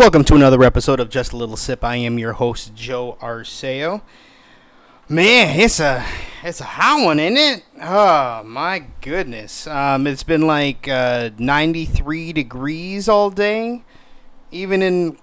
Welcome 0.00 0.24
to 0.24 0.34
another 0.34 0.64
episode 0.64 0.98
of 0.98 1.10
Just 1.10 1.34
a 1.34 1.36
Little 1.36 1.58
Sip. 1.58 1.84
I 1.84 1.96
am 1.96 2.18
your 2.18 2.32
host, 2.32 2.74
Joe 2.74 3.18
Arceo. 3.20 4.00
Man, 5.10 5.60
it's 5.60 5.78
a 5.78 6.06
it's 6.42 6.62
a 6.62 6.64
hot 6.64 7.04
one, 7.04 7.20
isn't 7.20 7.36
it? 7.36 7.64
Oh 7.82 8.42
my 8.42 8.86
goodness! 9.02 9.66
Um, 9.66 10.06
it's 10.06 10.22
been 10.22 10.46
like 10.46 10.88
uh, 10.88 11.28
93 11.36 12.32
degrees 12.32 13.10
all 13.10 13.28
day. 13.28 13.82
Even 14.50 14.80
in 14.80 15.18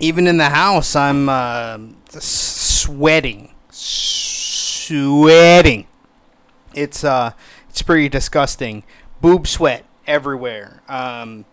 even 0.00 0.26
in 0.26 0.38
the 0.38 0.48
house, 0.48 0.96
I'm 0.96 1.28
uh, 1.28 1.78
sweating, 2.08 3.54
sweating. 3.70 5.06
It's 6.74 7.04
uh, 7.04 7.30
it's 7.68 7.82
pretty 7.82 8.08
disgusting. 8.08 8.82
Boob 9.20 9.46
sweat 9.46 9.84
everywhere. 10.04 10.82
Um, 10.88 11.44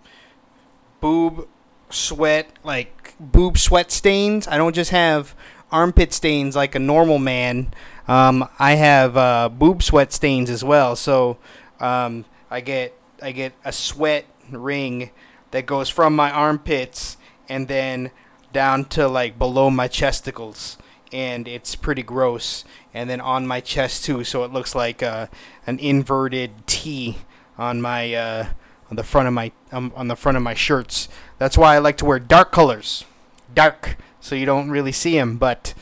boob 0.99 1.47
sweat, 1.89 2.49
like 2.63 3.15
boob 3.19 3.57
sweat 3.57 3.91
stains. 3.91 4.47
I 4.47 4.57
don't 4.57 4.75
just 4.75 4.91
have 4.91 5.35
armpit 5.71 6.13
stains 6.13 6.55
like 6.55 6.75
a 6.75 6.79
normal 6.79 7.19
man. 7.19 7.73
Um, 8.07 8.47
I 8.57 8.75
have 8.75 9.17
uh, 9.17 9.49
boob 9.49 9.83
sweat 9.83 10.13
stains 10.13 10.49
as 10.49 10.63
well. 10.63 10.95
So 10.95 11.37
um, 11.79 12.25
I 12.49 12.61
get 12.61 12.93
I 13.21 13.31
get 13.31 13.53
a 13.65 13.71
sweat 13.71 14.25
ring 14.51 15.11
that 15.51 15.65
goes 15.65 15.89
from 15.89 16.15
my 16.15 16.31
armpits 16.31 17.17
and 17.49 17.67
then 17.67 18.11
down 18.53 18.85
to 18.85 19.07
like 19.07 19.37
below 19.37 19.69
my 19.69 19.87
chesticles, 19.87 20.77
and 21.11 21.47
it's 21.47 21.75
pretty 21.75 22.03
gross. 22.03 22.63
And 22.93 23.09
then 23.09 23.21
on 23.21 23.45
my 23.45 23.59
chest 23.59 24.05
too, 24.05 24.23
so 24.23 24.43
it 24.43 24.51
looks 24.51 24.73
like 24.73 25.03
uh, 25.03 25.27
an 25.65 25.79
inverted 25.79 26.65
T 26.65 27.17
on 27.57 27.81
my 27.81 28.13
uh, 28.13 28.49
on 28.89 28.95
the 28.95 29.03
front 29.03 29.27
of 29.27 29.33
my 29.33 29.51
um, 29.71 29.91
on 29.95 30.07
the 30.07 30.15
front 30.15 30.37
of 30.37 30.43
my 30.43 30.53
shirts. 30.53 31.09
That's 31.37 31.57
why 31.57 31.75
I 31.75 31.79
like 31.79 31.97
to 31.97 32.05
wear 32.05 32.19
dark 32.19 32.51
colors, 32.51 33.05
dark, 33.53 33.97
so 34.19 34.35
you 34.35 34.45
don't 34.45 34.69
really 34.69 34.91
see 34.91 35.17
them. 35.17 35.37
But 35.37 35.73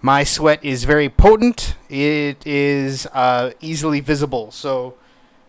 my 0.00 0.24
sweat 0.24 0.64
is 0.64 0.84
very 0.84 1.08
potent. 1.08 1.76
It 1.88 2.46
is 2.46 3.06
uh, 3.12 3.52
easily 3.60 4.00
visible, 4.00 4.50
so 4.50 4.94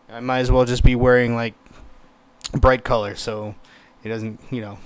I 0.10 0.20
might 0.20 0.40
as 0.40 0.52
well 0.52 0.66
just 0.66 0.84
be 0.84 0.96
wearing 0.96 1.36
like 1.36 1.56
bright 2.54 2.84
color, 2.84 3.16
so 3.16 3.56
it 4.04 4.10
doesn't, 4.10 4.40
you 4.52 4.62
know, 4.62 4.78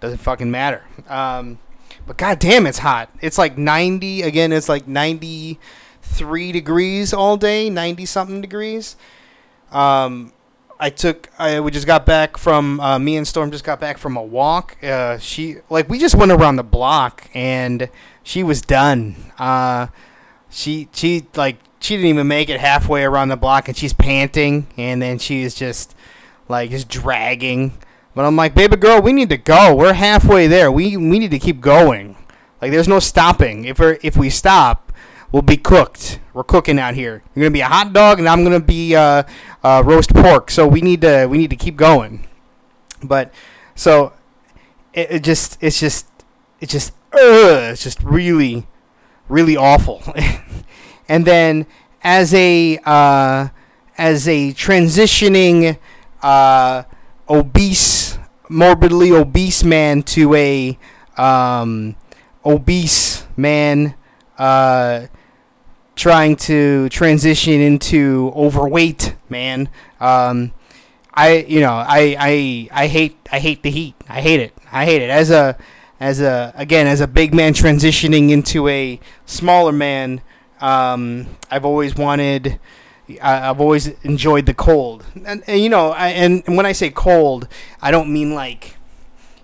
doesn't 0.00 0.18
fucking 0.18 0.50
matter. 0.50 0.84
Um, 1.08 1.58
but 2.06 2.16
goddamn, 2.16 2.66
it's 2.66 2.78
hot. 2.78 3.10
It's 3.20 3.38
like 3.38 3.56
90 3.56 4.22
again. 4.22 4.52
It's 4.52 4.68
like 4.68 4.88
93 4.88 6.52
degrees 6.52 7.12
all 7.12 7.36
day, 7.36 7.70
90 7.70 8.06
something 8.06 8.40
degrees. 8.40 8.96
Um, 9.72 10.32
I 10.78 10.90
took. 10.90 11.28
I 11.38 11.60
we 11.60 11.70
just 11.70 11.86
got 11.86 12.04
back 12.04 12.36
from 12.36 12.80
uh, 12.80 12.98
me 12.98 13.16
and 13.16 13.26
Storm 13.26 13.50
just 13.50 13.64
got 13.64 13.78
back 13.78 13.98
from 13.98 14.16
a 14.16 14.22
walk. 14.22 14.76
Uh, 14.82 15.18
she 15.18 15.56
like 15.70 15.88
we 15.88 15.98
just 15.98 16.14
went 16.14 16.32
around 16.32 16.56
the 16.56 16.64
block 16.64 17.30
and 17.34 17.88
she 18.22 18.42
was 18.42 18.60
done. 18.60 19.14
Uh, 19.38 19.86
she 20.50 20.88
she 20.92 21.26
like 21.36 21.58
she 21.80 21.96
didn't 21.96 22.08
even 22.08 22.26
make 22.28 22.48
it 22.48 22.60
halfway 22.60 23.04
around 23.04 23.28
the 23.28 23.36
block 23.36 23.68
and 23.68 23.76
she's 23.76 23.92
panting 23.92 24.66
and 24.76 25.00
then 25.00 25.18
she's 25.18 25.54
just 25.54 25.94
like 26.48 26.70
just 26.70 26.88
dragging. 26.88 27.78
But 28.14 28.24
I'm 28.24 28.36
like, 28.36 28.54
baby 28.54 28.76
girl, 28.76 29.00
we 29.00 29.12
need 29.12 29.30
to 29.30 29.38
go. 29.38 29.74
We're 29.74 29.94
halfway 29.94 30.46
there. 30.46 30.70
We 30.70 30.96
we 30.96 31.18
need 31.18 31.30
to 31.30 31.38
keep 31.38 31.60
going. 31.60 32.16
Like 32.60 32.70
there's 32.70 32.88
no 32.88 32.98
stopping. 32.98 33.64
If 33.64 33.78
we 33.78 33.98
if 34.02 34.16
we 34.16 34.30
stop, 34.30 34.92
we'll 35.32 35.42
be 35.42 35.56
cooked. 35.56 36.20
We're 36.34 36.44
cooking 36.44 36.78
out 36.78 36.94
here. 36.94 37.22
You're 37.34 37.44
gonna 37.44 37.50
be 37.50 37.60
a 37.60 37.66
hot 37.66 37.92
dog, 37.92 38.18
and 38.18 38.28
I'm 38.28 38.44
gonna 38.44 38.60
be 38.60 38.94
uh, 38.94 39.24
uh, 39.62 39.82
roast 39.84 40.14
pork. 40.14 40.50
So 40.50 40.66
we 40.66 40.80
need 40.80 41.00
to 41.02 41.26
we 41.26 41.38
need 41.38 41.50
to 41.50 41.56
keep 41.56 41.76
going. 41.76 42.26
But 43.02 43.32
so 43.74 44.12
it, 44.92 45.10
it 45.10 45.22
just 45.22 45.58
it's 45.60 45.80
just 45.80 46.06
it's 46.60 46.72
just 46.72 46.92
uh, 47.12 47.70
it's 47.72 47.82
just 47.82 48.02
really 48.02 48.66
really 49.28 49.56
awful. 49.56 50.02
and 51.08 51.24
then 51.24 51.66
as 52.02 52.34
a 52.34 52.78
uh, 52.84 53.48
as 53.98 54.28
a 54.28 54.52
transitioning 54.52 55.78
uh, 56.22 56.84
obese, 57.28 58.18
morbidly 58.48 59.12
obese 59.12 59.64
man 59.64 60.02
to 60.02 60.34
a 60.34 60.78
um, 61.16 61.96
obese 62.44 63.26
man. 63.36 63.94
Uh, 64.38 65.06
trying 65.94 66.36
to 66.36 66.88
transition 66.88 67.60
into 67.60 68.32
overweight, 68.34 69.14
man. 69.28 69.68
Um, 70.00 70.52
I 71.14 71.44
you 71.48 71.60
know 71.60 71.72
I, 71.72 72.16
I 72.18 72.68
I 72.72 72.86
hate 72.86 73.16
I 73.30 73.38
hate 73.38 73.62
the 73.62 73.70
heat. 73.70 73.94
I 74.08 74.20
hate 74.20 74.40
it. 74.40 74.56
I 74.70 74.84
hate 74.84 75.02
it 75.02 75.10
as 75.10 75.30
a 75.30 75.56
as 76.00 76.20
a 76.20 76.52
again 76.56 76.86
as 76.86 77.00
a 77.00 77.06
big 77.06 77.34
man 77.34 77.54
transitioning 77.54 78.30
into 78.30 78.68
a 78.68 78.98
smaller 79.26 79.72
man. 79.72 80.20
Um, 80.60 81.26
I've 81.50 81.64
always 81.64 81.96
wanted. 81.96 82.58
I've 83.20 83.60
always 83.60 83.88
enjoyed 84.04 84.46
the 84.46 84.54
cold, 84.54 85.04
and, 85.26 85.42
and 85.46 85.60
you 85.60 85.68
know, 85.68 85.90
I, 85.90 86.10
and, 86.10 86.42
when 86.46 86.64
I 86.64 86.72
say 86.72 86.88
cold, 86.88 87.46
I 87.82 87.90
don't 87.90 88.10
mean 88.10 88.32
like, 88.32 88.76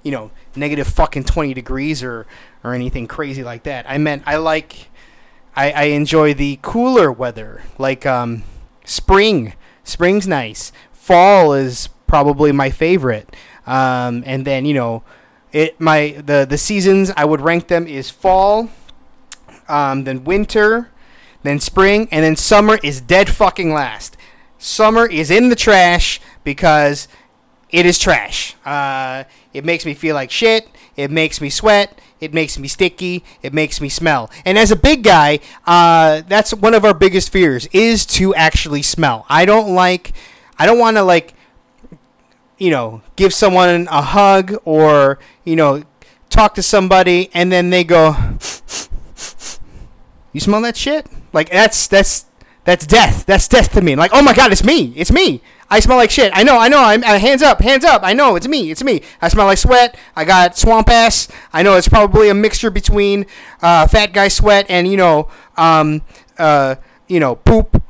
you 0.03 0.11
know, 0.11 0.31
negative 0.57 0.87
fucking 0.87 1.25
twenty 1.25 1.53
degrees 1.55 2.03
or 2.03 2.27
or 2.65 2.73
anything 2.73 3.07
crazy 3.07 3.43
like 3.43 3.65
that. 3.65 3.85
I 3.89 3.99
meant 3.99 4.23
I 4.27 4.37
like 4.37 4.89
I, 5.59 5.71
I 5.73 5.83
enjoy 5.87 6.35
the 6.35 6.61
cooler 6.63 7.11
weather, 7.11 7.65
like 7.79 8.07
um, 8.07 8.45
spring. 8.85 9.55
Spring's 9.83 10.29
nice. 10.29 10.71
Fall 10.93 11.53
is 11.53 11.89
probably 12.07 12.53
my 12.53 12.71
favorite. 12.71 13.35
Um, 13.67 14.23
and 14.25 14.45
then 14.45 14.65
you 14.67 14.75
know, 14.75 15.03
it 15.51 15.81
my 15.81 16.23
the 16.25 16.47
the 16.49 16.57
seasons 16.57 17.11
I 17.17 17.25
would 17.25 17.41
rank 17.41 17.67
them 17.67 17.89
is 17.89 18.09
fall, 18.09 18.71
um, 19.69 20.05
then 20.05 20.23
winter, 20.23 20.93
then 21.43 21.59
spring, 21.59 22.07
and 22.13 22.25
then 22.25 22.37
summer 22.37 22.79
is 22.85 23.01
dead 23.01 23.29
fucking 23.29 23.73
last. 23.73 24.17
Summer 24.59 25.07
is 25.07 25.29
in 25.29 25.49
the 25.49 25.57
trash 25.57 26.21
because 26.45 27.09
it 27.71 27.87
is 27.87 27.99
trash. 27.99 28.57
Uh, 28.65 29.25
it 29.53 29.65
makes 29.65 29.85
me 29.85 29.95
feel 29.95 30.15
like 30.15 30.31
shit. 30.31 30.69
It 30.97 31.11
makes 31.11 31.41
me 31.41 31.51
sweat. 31.51 32.01
It 32.21 32.35
makes 32.35 32.59
me 32.59 32.67
sticky. 32.69 33.25
It 33.43 33.53
makes 33.55 33.81
me 33.81 33.89
smell. 33.89 34.31
And 34.45 34.59
as 34.59 34.71
a 34.71 34.77
big 34.77 35.05
guy, 35.05 35.41
uh, 35.67 36.23
that's 36.27 36.53
one 36.53 36.75
of 36.75 36.85
our 36.85 36.95
biggest 36.95 37.31
fears 37.31 37.69
is 37.73 38.05
to 38.07 38.35
actually 38.35 38.83
smell. 38.83 39.25
I 39.29 39.45
don't 39.45 39.75
like. 39.75 40.13
I 40.59 40.67
don't 40.67 40.79
want 40.79 40.97
to 40.97 41.03
like. 41.03 41.35
You 42.57 42.71
know, 42.71 43.03
give 43.15 43.33
someone 43.33 43.87
a 43.89 44.03
hug 44.03 44.57
or 44.65 45.21
you 45.45 45.55
know, 45.55 45.85
talk 46.29 46.55
to 46.57 46.63
somebody 46.63 47.31
and 47.33 47.53
then 47.53 47.71
they 47.71 47.85
go. 47.85 48.17
You 50.33 50.41
smell 50.41 50.61
that 50.63 50.77
shit? 50.77 51.07
Like 51.33 51.51
that's 51.51 51.87
that's 51.87 52.27
that's 52.65 52.87
death. 52.87 53.25
That's 53.27 53.49
death 53.49 53.73
to 53.73 53.81
me. 53.81 53.97
Like, 53.97 54.11
oh 54.13 54.23
my 54.23 54.35
god, 54.35 54.53
it's 54.53 54.63
me. 54.63 54.93
It's 54.95 55.11
me. 55.11 55.41
I 55.71 55.81
smell 55.81 55.99
like 55.99 56.11
shit. 56.11 56.33
I 56.35 56.43
know, 56.43 56.59
I 56.59 56.69
know. 56.69 56.83
I'm 56.83 57.03
uh, 57.05 57.19
hands 57.19 57.43
up, 57.43 57.61
hands 57.61 57.85
up. 57.85 58.03
I 58.03 58.15
know, 58.15 58.37
it's 58.37 58.49
me, 58.49 58.71
it's 58.71 58.83
me. 58.83 59.03
I 59.21 59.29
smell 59.29 59.47
like 59.47 59.59
sweat. 59.59 59.97
I 60.17 60.25
got 60.25 60.57
swamp 60.57 60.89
ass. 60.89 61.29
I 61.53 61.63
know 61.63 61.77
it's 61.77 61.89
probably 61.89 62.29
a 62.29 62.35
mixture 62.35 62.71
between 62.71 63.27
uh, 63.61 63.87
fat 63.87 64.13
guy 64.13 64.29
sweat 64.29 64.67
and 64.71 64.89
you 64.89 64.97
know, 64.97 65.29
um, 65.57 66.03
uh, 66.39 66.77
you 67.07 67.21
know, 67.21 67.37
poop 67.37 67.83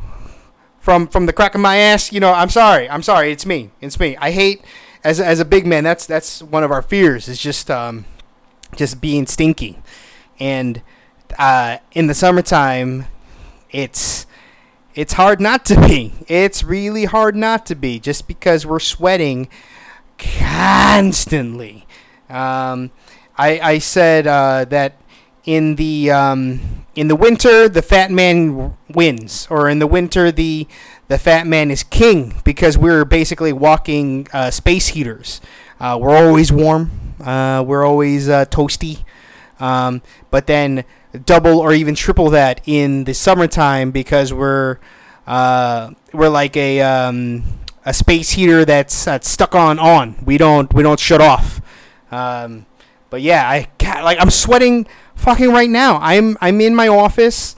from 0.81 1.07
from 1.07 1.27
the 1.27 1.33
crack 1.33 1.55
of 1.55 1.61
my 1.61 1.77
ass. 1.77 2.13
You 2.13 2.21
know, 2.21 2.33
I'm 2.33 2.51
sorry, 2.51 2.91
I'm 2.91 3.03
sorry. 3.03 3.31
It's 3.31 3.47
me, 3.47 3.71
it's 3.81 4.01
me. 4.01 4.17
I 4.17 4.33
hate 4.33 4.65
as 5.05 5.21
as 5.21 5.39
a 5.39 5.45
big 5.45 5.67
man. 5.67 5.85
That's 5.85 6.05
that's 6.07 6.43
one 6.43 6.65
of 6.65 6.73
our 6.73 6.83
fears. 6.83 7.29
Is 7.29 7.39
just 7.39 7.71
um, 7.71 8.07
just 8.75 9.01
being 9.01 9.27
stinky, 9.27 9.79
and 10.41 10.83
uh, 11.39 11.79
in 11.93 12.09
the 12.09 12.15
summertime, 12.15 13.07
it's 13.71 14.27
it's 14.95 15.15
hard 15.15 15.41
not 15.41 15.65
to 15.67 15.81
be. 15.81 16.13
It's 16.27 16.65
really 16.65 17.05
hard 17.05 17.37
not 17.37 17.67
to 17.67 17.75
be 17.75 17.99
just 17.99 18.27
because 18.27 18.67
we're 18.67 18.81
sweating 18.81 19.49
constantly. 20.19 21.87
Um, 22.29 22.91
I, 23.37 23.61
I 23.61 23.79
said 23.79 24.27
uh, 24.27 24.65
that 24.67 24.95
in 25.45 25.77
the 25.77 26.11
um, 26.11 26.85
in 26.95 27.09
the 27.09 27.17
winter 27.17 27.69
the 27.69 27.83
fat 27.83 28.11
man 28.11 28.77
wins, 28.89 29.47
or 29.51 29.69
in 29.69 29.79
the 29.79 29.87
winter 29.87 30.33
the 30.33 30.67
the 31.09 31.19
fat 31.19 31.47
man 31.47 31.71
is 31.71 31.83
king 31.83 32.41
because 32.45 32.77
we're 32.77 33.05
basically 33.05 33.53
walking 33.53 34.27
uh, 34.33 34.51
space 34.51 34.89
heaters. 34.89 35.41
Uh, 35.81 35.97
we're 36.01 36.17
always 36.17 36.53
warm. 36.53 37.15
Uh, 37.25 37.65
we're 37.67 37.85
always 37.85 38.29
uh, 38.29 38.45
toasty. 38.47 39.05
Um, 39.61 40.03
but 40.31 40.47
then 40.47 40.85
double 41.25 41.59
or 41.59 41.73
even 41.73 41.95
triple 41.95 42.31
that 42.31 42.61
in 42.67 43.05
the 43.05 43.15
summertime 43.15 43.91
because 43.91 44.33
we're 44.33 44.79
uh, 45.27 45.91
we're 46.13 46.29
like 46.29 46.57
a 46.57 46.81
um, 46.81 47.45
a 47.85 47.95
space 47.95 48.31
heater 48.31 48.65
that's, 48.65 49.05
that's 49.05 49.29
stuck 49.29 49.55
on 49.55 49.79
on. 49.79 50.17
We 50.25 50.39
don't 50.39 50.73
we 50.73 50.83
don't 50.83 51.01
shut 51.01 51.21
off. 51.21 51.61
Um, 52.11 52.67
but 53.11 53.23
yeah, 53.23 53.49
I 53.49 53.69
like 54.03 54.19
I'm 54.21 54.31
sweating 54.31 54.87
fucking 55.15 55.51
right 55.51 55.71
now. 55.71 55.99
I'm 56.01 56.37
I'm 56.41 56.61
in 56.61 56.75
my 56.75 56.89
office. 56.89 57.57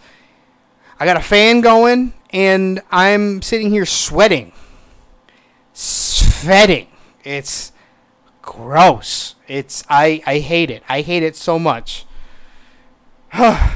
I 0.99 1.05
got 1.05 1.17
a 1.17 1.23
fan 1.23 1.61
going 1.61 2.13
and 2.31 2.81
I'm 2.91 3.43
sitting 3.43 3.71
here 3.71 3.87
sweating. 3.87 4.53
Sweating. 5.73 6.89
It's 7.25 7.73
gross. 8.43 9.35
It's 9.49 9.85
I 9.89 10.23
I 10.27 10.39
hate 10.39 10.71
it. 10.71 10.83
I 10.89 11.01
hate 11.01 11.23
it 11.23 11.37
so 11.37 11.59
much. 11.59 12.07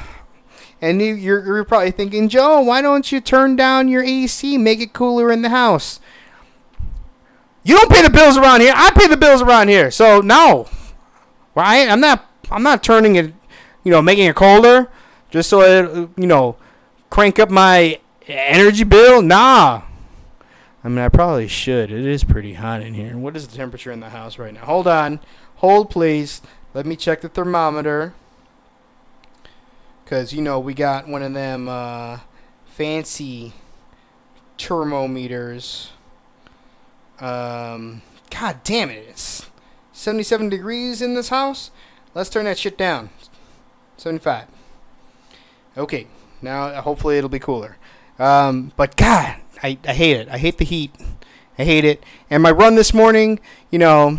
and 0.80 1.00
you, 1.00 1.14
you're 1.14 1.44
you're 1.44 1.64
probably 1.64 1.90
thinking, 1.90 2.28
Joe, 2.28 2.60
why 2.60 2.82
don't 2.82 3.10
you 3.10 3.20
turn 3.20 3.56
down 3.56 3.88
your 3.88 4.02
AC, 4.02 4.58
make 4.58 4.80
it 4.80 4.92
cooler 4.92 5.30
in 5.30 5.42
the 5.42 5.50
house? 5.50 6.00
You 7.62 7.76
don't 7.76 7.90
pay 7.90 8.02
the 8.02 8.10
bills 8.10 8.36
around 8.36 8.60
here. 8.60 8.74
I 8.76 8.90
pay 8.90 9.06
the 9.06 9.16
bills 9.16 9.40
around 9.40 9.68
here. 9.68 9.90
So 9.90 10.20
no, 10.20 10.68
right? 11.54 11.88
I'm 11.88 12.00
not. 12.00 12.28
I'm 12.50 12.62
not 12.62 12.82
turning 12.82 13.16
it. 13.16 13.32
You 13.84 13.90
know, 13.90 14.02
making 14.02 14.26
it 14.26 14.36
colder 14.36 14.90
just 15.30 15.48
so 15.48 15.62
it. 15.62 16.10
You 16.16 16.26
know, 16.26 16.56
crank 17.10 17.38
up 17.38 17.50
my 17.50 18.00
energy 18.26 18.84
bill. 18.84 19.22
Nah. 19.22 19.82
I 20.82 20.88
mean, 20.88 20.98
I 20.98 21.08
probably 21.08 21.48
should. 21.48 21.90
It 21.90 22.04
is 22.04 22.24
pretty 22.24 22.54
hot 22.54 22.82
in 22.82 22.92
here. 22.92 23.16
What 23.16 23.36
is 23.36 23.48
the 23.48 23.56
temperature 23.56 23.90
in 23.90 24.00
the 24.00 24.10
house 24.10 24.38
right 24.38 24.52
now? 24.52 24.66
Hold 24.66 24.86
on. 24.86 25.20
Hold, 25.56 25.88
please. 25.88 26.42
Let 26.74 26.84
me 26.84 26.94
check 26.94 27.22
the 27.22 27.30
thermometer. 27.30 28.12
Because, 30.04 30.32
you 30.32 30.42
know, 30.42 30.60
we 30.60 30.74
got 30.74 31.08
one 31.08 31.22
of 31.22 31.32
them 31.32 31.68
uh, 31.68 32.20
fancy 32.66 33.54
thermometers. 34.58 35.90
Um, 37.20 38.02
God 38.30 38.60
damn 38.64 38.90
it. 38.90 39.06
It's 39.08 39.46
77 39.92 40.48
degrees 40.48 41.00
in 41.00 41.14
this 41.14 41.30
house. 41.30 41.70
Let's 42.14 42.28
turn 42.28 42.44
that 42.44 42.58
shit 42.58 42.76
down. 42.76 43.10
75. 43.96 44.46
Okay. 45.76 46.06
Now, 46.42 46.80
hopefully, 46.82 47.16
it'll 47.16 47.30
be 47.30 47.38
cooler. 47.38 47.78
Um, 48.18 48.72
but 48.76 48.96
God, 48.96 49.36
I, 49.62 49.78
I 49.86 49.94
hate 49.94 50.16
it. 50.18 50.28
I 50.28 50.38
hate 50.38 50.58
the 50.58 50.64
heat. 50.64 50.94
I 51.58 51.64
hate 51.64 51.84
it. 51.84 52.02
And 52.28 52.42
my 52.42 52.50
run 52.50 52.74
this 52.74 52.92
morning, 52.92 53.40
you 53.70 53.78
know, 53.78 54.18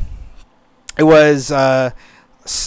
it 0.97 1.03
was 1.03 1.51
uh, 1.51 1.91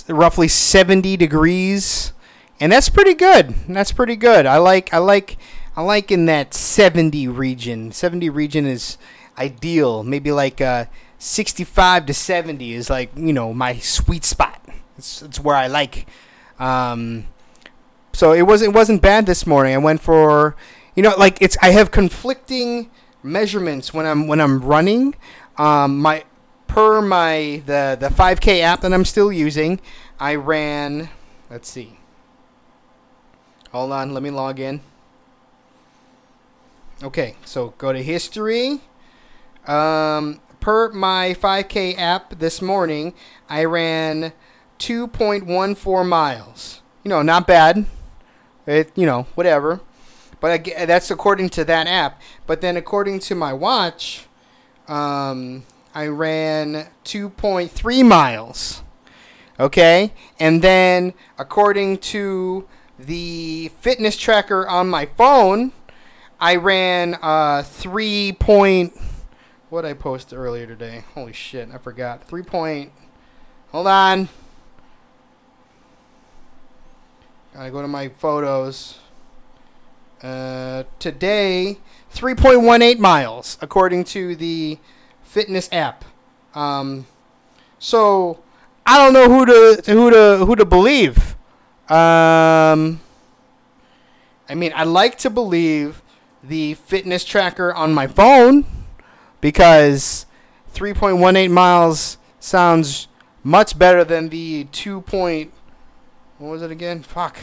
roughly 0.09 0.49
70 0.49 1.17
degrees, 1.17 2.13
and 2.61 2.73
that's 2.73 2.89
pretty 2.89 3.15
good. 3.15 3.55
That's 3.69 3.93
pretty 3.93 4.17
good. 4.17 4.47
I 4.47 4.59
like 4.59 4.93
I 4.93 4.99
like 4.99 5.37
I 5.77 5.83
like 5.83 6.11
in 6.11 6.27
that 6.27 6.55
70 6.55 7.29
region. 7.29 7.93
70 7.93 8.31
region 8.31 8.67
is 8.67 8.99
ideal. 9.39 10.03
Maybe 10.03 10.33
like 10.33 10.61
uh, 10.61 10.87
65 11.19 12.07
to 12.07 12.15
70 12.15 12.75
is 12.75 12.91
like 12.91 13.11
you 13.17 13.33
know 13.33 13.55
my 13.55 13.77
sweet 13.79 14.25
spot. 14.25 14.61
It's, 14.97 15.23
it's 15.23 15.41
where 15.41 15.57
I 15.57 15.69
like. 15.69 16.09
Um, 16.59 17.27
so 18.13 18.33
it 18.33 18.43
wasn't 18.43 18.73
it 18.73 18.75
wasn't 18.75 19.03
bad 19.03 19.27
this 19.27 19.47
morning. 19.47 19.75
I 19.75 19.79
went 19.79 20.01
for 20.01 20.57
you 20.97 21.03
know 21.03 21.15
like 21.17 21.41
it's 21.41 21.57
I 21.63 21.71
have 21.71 21.91
conflicting 21.93 22.91
measurements 23.23 23.95
when 23.95 24.07
I'm 24.07 24.27
when 24.27 24.41
I'm 24.41 24.61
running. 24.61 25.15
Um, 25.57 26.01
my 26.01 26.25
per 26.67 27.01
my 27.01 27.63
the 27.67 27.97
the 27.99 28.09
5K 28.09 28.61
app 28.61 28.81
that 28.81 28.93
I'm 28.93 29.05
still 29.05 29.31
using, 29.31 29.81
I 30.19 30.35
ran. 30.35 31.11
Let's 31.51 31.69
see. 31.69 31.99
Hold 33.73 33.93
on, 33.93 34.15
let 34.15 34.23
me 34.23 34.31
log 34.31 34.61
in. 34.61 34.81
Okay, 37.03 37.37
so 37.45 37.75
go 37.79 37.93
to 37.93 38.03
history. 38.03 38.81
Um, 39.67 40.41
per 40.59 40.91
my 40.91 41.37
5K 41.39 41.99
app 41.99 42.39
this 42.39 42.63
morning, 42.63 43.13
I 43.49 43.65
ran 43.65 44.33
2.14 44.79 46.09
miles. 46.09 46.81
You 47.05 47.11
know, 47.11 47.23
not 47.23 47.47
bad. 47.47 47.85
It, 48.67 48.91
you 48.97 49.05
know, 49.05 49.27
whatever. 49.35 49.81
But 50.41 50.51
I, 50.51 50.87
that's 50.87 51.11
according 51.11 51.51
to 51.51 51.65
that 51.65 51.87
app. 51.87 52.23
But 52.47 52.63
then 52.63 52.77
according 52.77 53.21
to 53.21 53.35
my 53.35 53.53
watch, 53.53 54.27
um, 54.87 55.65
I 55.95 56.07
ran 56.07 56.87
2.3 57.05 58.07
miles. 58.07 58.83
Okay? 59.61 60.13
And 60.41 60.63
then 60.63 61.13
according 61.39 61.99
to 61.99 62.67
the 62.99 63.71
fitness 63.81 64.17
tracker 64.17 64.67
on 64.67 64.89
my 64.89 65.07
phone, 65.07 65.73
I 66.41 66.57
ran 66.57 67.17
uh, 67.23 67.63
3 67.63 68.33
point. 68.33 68.99
What 69.71 69.85
I 69.85 69.93
post 69.93 70.33
earlier 70.33 70.67
today? 70.67 71.05
Holy 71.15 71.33
shit, 71.33 71.69
I 71.73 71.79
forgot. 71.79 72.25
3 72.25 72.43
point. 72.43 72.93
Hold 73.71 73.87
on. 73.87 74.29
Gotta 77.55 77.71
go 77.71 77.83
to 77.83 77.89
my 77.89 78.09
photos. 78.09 78.99
Uh, 80.23 80.85
today, 80.99 81.79
3.18 82.13 82.99
miles, 82.99 83.57
according 83.61 84.05
to 84.05 84.35
the 84.35 84.79
fitness 85.23 85.69
app. 85.71 86.05
Um, 86.55 87.07
so 87.79 88.43
I 88.85 88.99
don't 88.99 89.13
know 89.13 89.29
who 89.29 89.47
to 89.47 89.93
who 89.93 90.11
to 90.11 90.45
who 90.45 90.57
to 90.57 90.65
believe. 90.65 91.37
Um, 91.91 93.01
I 94.49 94.55
mean, 94.55 94.73
I 94.75 94.85
like 94.85 95.17
to 95.19 95.31
believe 95.31 96.03
the 96.43 96.75
fitness 96.75 97.25
tracker 97.25 97.73
on 97.73 97.95
my 97.95 98.07
phone 98.07 98.65
because 99.41 100.27
3.18 100.75 101.51
miles 101.51 102.19
sounds 102.41 103.09
much 103.43 103.79
better 103.79 104.05
than 104.05 104.29
the 104.29 104.65
2. 104.65 105.01
Point, 105.03 105.53
what 106.39 106.51
was 106.51 106.63
it 106.63 106.71
again? 106.71 107.03
Fuck. 107.03 107.39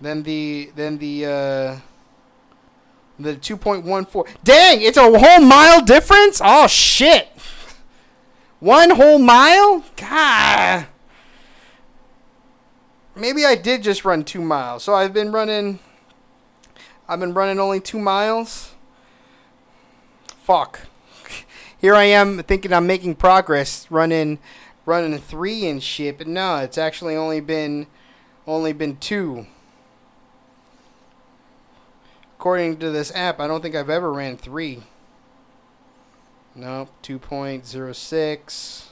Then 0.00 0.22
the 0.22 0.70
then 0.74 0.96
the 0.96 1.26
uh 1.26 1.76
the 3.18 3.36
2.14. 3.36 4.28
Dang, 4.42 4.80
it's 4.80 4.96
a 4.96 5.02
whole 5.02 5.40
mile 5.44 5.82
difference? 5.82 6.40
Oh 6.42 6.66
shit. 6.66 7.28
One 8.60 8.90
whole 8.90 9.18
mile? 9.18 9.84
God. 9.96 10.86
Maybe 13.14 13.44
I 13.44 13.54
did 13.54 13.82
just 13.82 14.04
run 14.04 14.24
2 14.24 14.40
miles. 14.40 14.84
So 14.84 14.94
I've 14.94 15.12
been 15.12 15.32
running 15.32 15.78
I've 17.08 17.20
been 17.20 17.34
running 17.34 17.58
only 17.58 17.80
2 17.80 17.98
miles. 17.98 18.72
Fuck. 20.42 20.80
Here 21.80 21.94
I 21.94 22.04
am 22.04 22.42
thinking 22.42 22.72
I'm 22.72 22.86
making 22.86 23.16
progress 23.16 23.90
running 23.90 24.38
running 24.86 25.18
3 25.18 25.66
and 25.66 25.82
shit, 25.82 26.18
but 26.18 26.26
no, 26.26 26.56
it's 26.56 26.78
actually 26.78 27.16
only 27.16 27.40
been 27.40 27.86
only 28.46 28.72
been 28.72 28.96
2. 28.96 29.46
According 32.38 32.78
to 32.78 32.90
this 32.90 33.14
app, 33.14 33.38
I 33.38 33.46
don't 33.46 33.60
think 33.60 33.74
I've 33.74 33.90
ever 33.90 34.10
ran 34.12 34.36
3. 34.38 34.82
Nope, 36.54 36.88
2.06, 37.02 38.86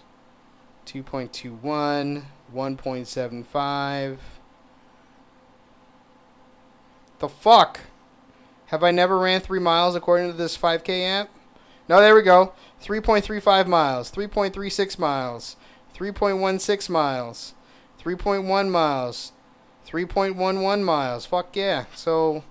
2.21, 0.87 2.25
1.75. 2.55 4.19
The 7.19 7.29
fuck? 7.29 7.81
Have 8.67 8.85
I 8.85 8.91
never 8.91 9.19
ran 9.19 9.41
3 9.41 9.59
miles 9.59 9.95
according 9.95 10.31
to 10.31 10.37
this 10.37 10.57
5K 10.57 11.21
app? 11.21 11.31
No, 11.89 12.01
there 12.01 12.15
we 12.15 12.23
go. 12.23 12.53
3.35 12.83 13.67
miles, 13.67 14.11
3.36 14.13 14.99
miles, 14.99 15.57
3.16 15.97 16.91
miles, 16.91 17.55
3.1 18.03 18.71
miles, 18.71 19.33
3.11 19.87 20.85
miles. 20.85 21.27
Fuck 21.27 21.57
yeah. 21.57 21.87
So 21.95 22.45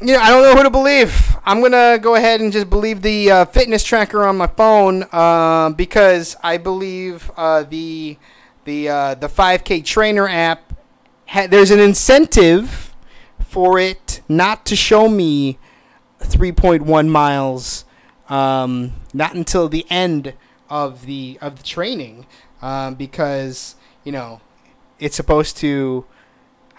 you 0.00 0.14
know, 0.14 0.18
I 0.20 0.30
don't 0.30 0.42
know 0.42 0.54
who 0.54 0.62
to 0.62 0.70
believe. 0.70 1.36
I'm 1.44 1.60
gonna 1.60 1.98
go 1.98 2.14
ahead 2.14 2.40
and 2.40 2.52
just 2.52 2.70
believe 2.70 3.02
the 3.02 3.30
uh, 3.30 3.44
fitness 3.46 3.82
tracker 3.82 4.24
on 4.24 4.36
my 4.36 4.46
phone 4.46 5.04
uh, 5.12 5.70
because 5.70 6.36
I 6.42 6.56
believe 6.58 7.30
uh, 7.36 7.64
the 7.64 8.16
the 8.64 8.88
uh, 8.88 9.14
the 9.14 9.28
5K 9.28 9.84
Trainer 9.84 10.28
app. 10.28 10.74
Ha- 11.28 11.46
there's 11.48 11.70
an 11.70 11.80
incentive 11.80 12.94
for 13.40 13.78
it 13.78 14.20
not 14.28 14.64
to 14.66 14.76
show 14.76 15.08
me 15.08 15.58
3.1 16.20 17.08
miles, 17.08 17.84
um, 18.28 18.92
not 19.12 19.34
until 19.34 19.68
the 19.68 19.86
end 19.90 20.34
of 20.70 21.06
the 21.06 21.38
of 21.40 21.56
the 21.58 21.62
training, 21.62 22.26
um, 22.62 22.94
because 22.94 23.74
you 24.04 24.12
know 24.12 24.40
it's 24.98 25.16
supposed 25.16 25.56
to. 25.58 26.04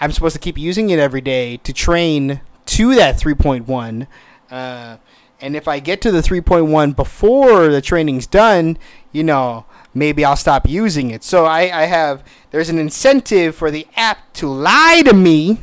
I'm 0.01 0.13
supposed 0.13 0.35
to 0.35 0.39
keep 0.39 0.57
using 0.57 0.89
it 0.91 0.99
every 0.99 1.19
day 1.19 1.57
to 1.57 1.73
train 1.73 2.39
to 2.69 2.95
that 2.95 3.19
3.1. 3.19 4.07
Uh, 4.49 4.97
and 5.41 5.55
if 5.55 5.67
I 5.67 5.79
get 5.79 6.01
to 6.01 6.11
the 6.11 6.21
3.1 6.21 6.95
before 6.95 7.67
the 7.67 7.81
training's 7.81 8.27
done, 8.27 8.77
you 9.11 9.23
know, 9.23 9.65
maybe 9.93 10.23
I'll 10.23 10.35
stop 10.35 10.67
using 10.67 11.11
it. 11.11 11.23
So 11.23 11.45
I, 11.45 11.61
I 11.61 11.85
have, 11.85 12.23
there's 12.51 12.69
an 12.69 12.77
incentive 12.77 13.55
for 13.55 13.71
the 13.71 13.87
app 13.95 14.33
to 14.33 14.47
lie 14.47 15.01
to 15.05 15.13
me 15.13 15.61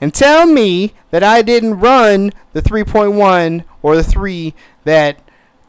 and 0.00 0.12
tell 0.12 0.46
me 0.46 0.94
that 1.10 1.22
I 1.22 1.42
didn't 1.42 1.80
run 1.80 2.32
the 2.52 2.62
3.1 2.62 3.64
or 3.82 3.96
the 3.96 4.04
3 4.04 4.54
that 4.84 5.18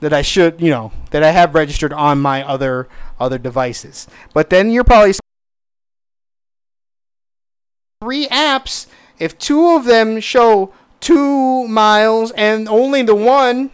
that 0.01 0.11
I 0.13 0.21
should, 0.21 0.61
you 0.61 0.69
know, 0.69 0.91
that 1.11 1.23
I 1.23 1.31
have 1.31 1.55
registered 1.55 1.93
on 1.93 2.21
my 2.21 2.43
other 2.43 2.87
other 3.19 3.39
devices. 3.39 4.07
But 4.33 4.49
then 4.49 4.69
you're 4.69 4.83
probably 4.83 5.13
three 8.01 8.27
apps 8.27 8.87
if 9.19 9.37
two 9.37 9.75
of 9.75 9.85
them 9.85 10.19
show 10.19 10.73
two 10.99 11.67
miles 11.67 12.31
and 12.31 12.67
only 12.67 13.01
the 13.03 13.15
one 13.15 13.71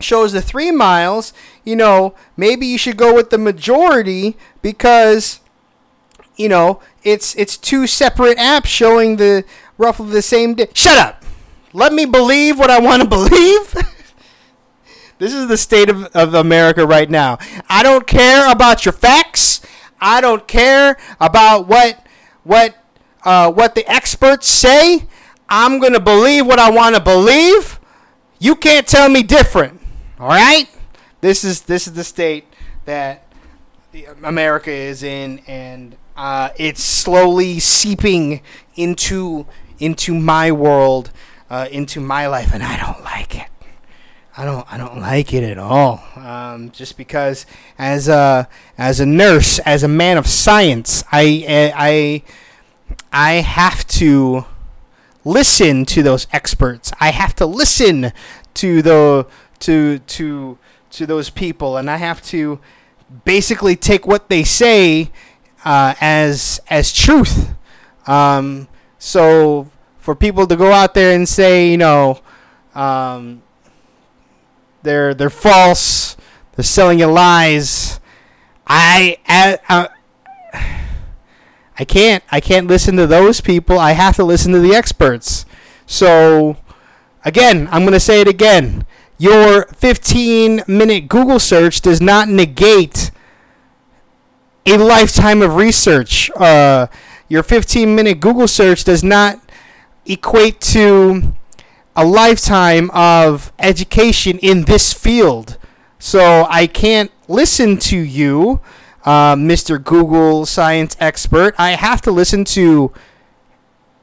shows 0.00 0.32
the 0.32 0.42
three 0.42 0.70
miles, 0.70 1.32
you 1.64 1.76
know, 1.76 2.14
maybe 2.36 2.66
you 2.66 2.78
should 2.78 2.96
go 2.96 3.14
with 3.14 3.30
the 3.30 3.38
majority 3.38 4.36
because, 4.62 5.40
you 6.36 6.48
know, 6.48 6.80
it's 7.02 7.34
it's 7.36 7.56
two 7.56 7.86
separate 7.86 8.38
apps 8.38 8.66
showing 8.66 9.16
the 9.16 9.44
roughly 9.78 10.10
the 10.10 10.22
same. 10.22 10.54
Di- 10.54 10.68
Shut 10.74 10.98
up. 10.98 11.24
Let 11.72 11.92
me 11.92 12.04
believe 12.06 12.58
what 12.58 12.70
I 12.70 12.80
want 12.80 13.02
to 13.02 13.08
believe. 13.18 13.74
this 15.18 15.32
is 15.32 15.48
the 15.48 15.56
state 15.56 15.88
of, 15.88 16.04
of 16.06 16.34
America 16.34 16.86
right 16.86 17.10
now. 17.10 17.38
I 17.68 17.82
don't 17.82 18.06
care 18.06 18.50
about 18.50 18.84
your 18.84 18.92
facts. 18.92 19.60
I 20.00 20.20
don't 20.20 20.46
care 20.46 20.96
about 21.20 21.66
what 21.66 22.04
what 22.42 22.76
uh, 23.24 23.50
what 23.50 23.74
the 23.74 23.90
experts 23.90 24.48
say. 24.48 25.06
I'm 25.48 25.78
gonna 25.78 26.00
believe 26.00 26.46
what 26.46 26.58
I 26.58 26.70
want 26.70 26.94
to 26.94 27.00
believe. 27.00 27.80
You 28.38 28.54
can't 28.54 28.86
tell 28.86 29.08
me 29.08 29.22
different. 29.22 29.80
All 30.18 30.28
right. 30.28 30.68
This 31.20 31.44
is 31.44 31.62
this 31.62 31.86
is 31.86 31.94
the 31.94 32.04
state 32.04 32.44
that 32.84 33.26
America 34.22 34.70
is 34.70 35.02
in, 35.02 35.40
and 35.46 35.96
uh, 36.16 36.50
it's 36.56 36.82
slowly 36.82 37.60
seeping 37.60 38.42
into 38.76 39.46
into 39.78 40.14
my 40.14 40.52
world, 40.52 41.10
uh, 41.50 41.68
into 41.70 42.00
my 42.00 42.26
life, 42.26 42.50
and 42.52 42.62
I 42.62 42.76
don't 42.76 43.02
like 43.04 43.36
it. 43.36 43.48
I 44.36 44.44
don't 44.44 44.70
I 44.72 44.76
don't 44.76 45.00
like 45.00 45.32
it 45.32 45.44
at 45.44 45.58
all. 45.58 46.02
Um, 46.16 46.70
just 46.72 46.96
because 46.96 47.46
as 47.78 48.08
a 48.08 48.48
as 48.76 49.00
a 49.00 49.06
nurse, 49.06 49.60
as 49.60 49.82
a 49.82 49.88
man 49.88 50.18
of 50.18 50.26
science, 50.26 51.04
I 51.12 51.72
I 51.76 52.22
I 53.12 53.34
have 53.34 53.86
to 53.88 54.44
listen 55.24 55.84
to 55.86 56.02
those 56.02 56.26
experts. 56.32 56.92
I 57.00 57.10
have 57.10 57.34
to 57.36 57.46
listen 57.46 58.12
to 58.54 58.82
the 58.82 59.26
to 59.60 59.98
to 59.98 60.58
to 60.90 61.06
those 61.06 61.30
people, 61.30 61.76
and 61.76 61.90
I 61.90 61.96
have 61.96 62.22
to 62.24 62.60
basically 63.24 63.76
take 63.76 64.06
what 64.06 64.28
they 64.28 64.44
say 64.44 65.10
uh, 65.64 65.94
as 66.00 66.60
as 66.68 66.92
truth. 66.92 67.54
Um, 68.06 68.68
so 68.98 69.70
for 69.98 70.14
people 70.14 70.46
to 70.46 70.56
go 70.56 70.72
out 70.72 70.94
there 70.94 71.14
and 71.14 71.28
say, 71.28 71.70
you 71.70 71.78
know, 71.78 72.20
um, 72.74 73.42
they're 74.82 75.14
they're 75.14 75.30
false, 75.30 76.16
they're 76.54 76.64
selling 76.64 76.98
you 76.98 77.06
lies. 77.06 78.00
I, 78.66 79.18
I, 79.26 79.58
I 79.68 80.83
I 81.78 81.84
can't 81.84 82.22
I 82.30 82.40
can't 82.40 82.66
listen 82.66 82.96
to 82.96 83.06
those 83.06 83.40
people. 83.40 83.78
I 83.78 83.92
have 83.92 84.16
to 84.16 84.24
listen 84.24 84.52
to 84.52 84.60
the 84.60 84.74
experts. 84.74 85.44
So 85.86 86.56
again, 87.24 87.68
I'm 87.70 87.82
going 87.82 87.92
to 87.92 88.00
say 88.00 88.20
it 88.20 88.28
again. 88.28 88.86
Your 89.18 89.66
15 89.66 90.62
minute 90.66 91.08
Google 91.08 91.38
search 91.38 91.80
does 91.80 92.00
not 92.00 92.28
negate 92.28 93.10
a 94.66 94.76
lifetime 94.76 95.42
of 95.42 95.56
research. 95.56 96.30
Uh, 96.36 96.86
your 97.28 97.42
15 97.42 97.94
minute 97.94 98.20
Google 98.20 98.48
search 98.48 98.84
does 98.84 99.04
not 99.04 99.40
equate 100.06 100.60
to 100.60 101.34
a 101.96 102.04
lifetime 102.04 102.90
of 102.90 103.52
education 103.58 104.38
in 104.38 104.62
this 104.62 104.92
field. 104.92 105.58
So 105.98 106.46
I 106.50 106.66
can't 106.66 107.10
listen 107.28 107.78
to 107.78 107.96
you, 107.98 108.60
uh, 109.04 109.36
Mr. 109.36 109.82
Google 109.82 110.46
science 110.46 110.96
expert. 111.00 111.54
I 111.58 111.72
have 111.72 112.00
to 112.02 112.10
listen 112.10 112.44
to 112.46 112.92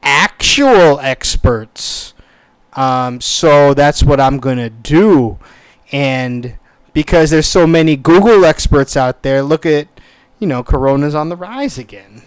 actual 0.02 1.00
experts. 1.00 2.14
Um, 2.74 3.20
so 3.20 3.74
that's 3.74 4.02
what 4.02 4.20
I'm 4.20 4.38
going 4.38 4.58
to 4.58 4.70
do. 4.70 5.38
And 5.90 6.56
because 6.92 7.30
there's 7.30 7.46
so 7.46 7.66
many 7.66 7.96
Google 7.96 8.44
experts 8.44 8.96
out 8.96 9.22
there, 9.22 9.42
look 9.42 9.66
at, 9.66 9.88
you 10.38 10.46
know, 10.46 10.62
Corona's 10.62 11.14
on 11.14 11.28
the 11.28 11.36
rise 11.36 11.78
again. 11.78 12.22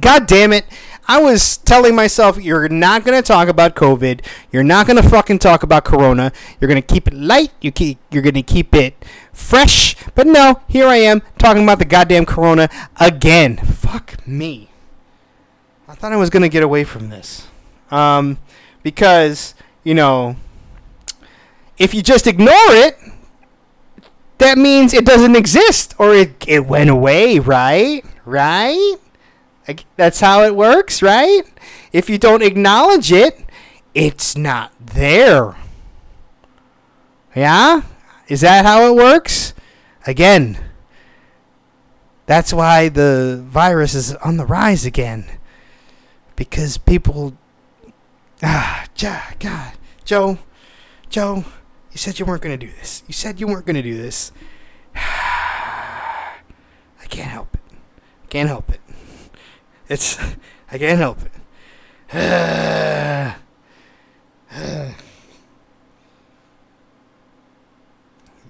God 0.00 0.26
damn 0.26 0.52
it. 0.52 0.64
I 1.06 1.20
was 1.20 1.58
telling 1.58 1.94
myself, 1.94 2.40
you're 2.40 2.68
not 2.68 3.04
going 3.04 3.20
to 3.20 3.26
talk 3.26 3.48
about 3.48 3.74
COVID. 3.74 4.24
You're 4.50 4.62
not 4.62 4.86
going 4.86 5.02
to 5.02 5.08
fucking 5.08 5.40
talk 5.40 5.62
about 5.62 5.84
Corona. 5.84 6.32
You're 6.60 6.68
going 6.68 6.80
to 6.80 6.86
keep 6.94 7.08
it 7.08 7.14
light. 7.14 7.50
You 7.60 7.72
keep, 7.72 7.98
you're 8.10 8.22
going 8.22 8.34
to 8.34 8.42
keep 8.42 8.74
it 8.74 9.04
fresh. 9.32 9.96
But 10.14 10.26
no, 10.26 10.62
here 10.68 10.86
I 10.86 10.96
am 10.96 11.20
talking 11.38 11.64
about 11.64 11.78
the 11.78 11.84
goddamn 11.84 12.24
Corona 12.24 12.68
again. 13.00 13.56
Fuck 13.56 14.26
me. 14.26 14.70
I 15.88 15.94
thought 15.94 16.12
I 16.12 16.16
was 16.16 16.30
going 16.30 16.42
to 16.42 16.48
get 16.48 16.62
away 16.62 16.84
from 16.84 17.10
this. 17.10 17.48
Um, 17.90 18.38
because, 18.82 19.54
you 19.84 19.94
know, 19.94 20.36
if 21.76 21.92
you 21.92 22.02
just 22.02 22.26
ignore 22.26 22.54
it, 22.54 22.96
that 24.38 24.56
means 24.56 24.94
it 24.94 25.04
doesn't 25.04 25.36
exist 25.36 25.94
or 25.98 26.14
it, 26.14 26.44
it 26.48 26.64
went 26.64 26.90
away, 26.90 27.38
right? 27.38 28.04
Right? 28.24 28.96
That's 29.96 30.20
how 30.20 30.42
it 30.42 30.56
works, 30.56 31.02
right? 31.02 31.42
If 31.92 32.10
you 32.10 32.18
don't 32.18 32.42
acknowledge 32.42 33.12
it, 33.12 33.38
it's 33.94 34.36
not 34.36 34.72
there. 34.80 35.56
Yeah? 37.34 37.82
Is 38.28 38.40
that 38.40 38.64
how 38.64 38.86
it 38.86 38.96
works? 38.96 39.54
Again, 40.06 40.58
that's 42.26 42.52
why 42.52 42.88
the 42.88 43.42
virus 43.46 43.94
is 43.94 44.14
on 44.16 44.36
the 44.36 44.46
rise 44.46 44.84
again. 44.84 45.26
Because 46.36 46.78
people. 46.78 47.36
Ah, 48.42 48.86
God. 48.98 49.74
Joe, 50.04 50.38
Joe, 51.08 51.44
you 51.92 51.98
said 51.98 52.18
you 52.18 52.24
weren't 52.24 52.42
going 52.42 52.58
to 52.58 52.66
do 52.66 52.72
this. 52.72 53.02
You 53.06 53.12
said 53.12 53.38
you 53.38 53.46
weren't 53.46 53.66
going 53.66 53.76
to 53.76 53.82
do 53.82 53.96
this. 53.96 54.32
I 54.94 56.36
can't 57.08 57.30
help 57.30 57.54
it. 57.54 57.60
Can't 58.30 58.48
help 58.48 58.70
it. 58.70 58.80
It's 59.92 60.18
I 60.70 60.78
can't 60.78 60.98
help 60.98 61.18
it. 61.22 61.32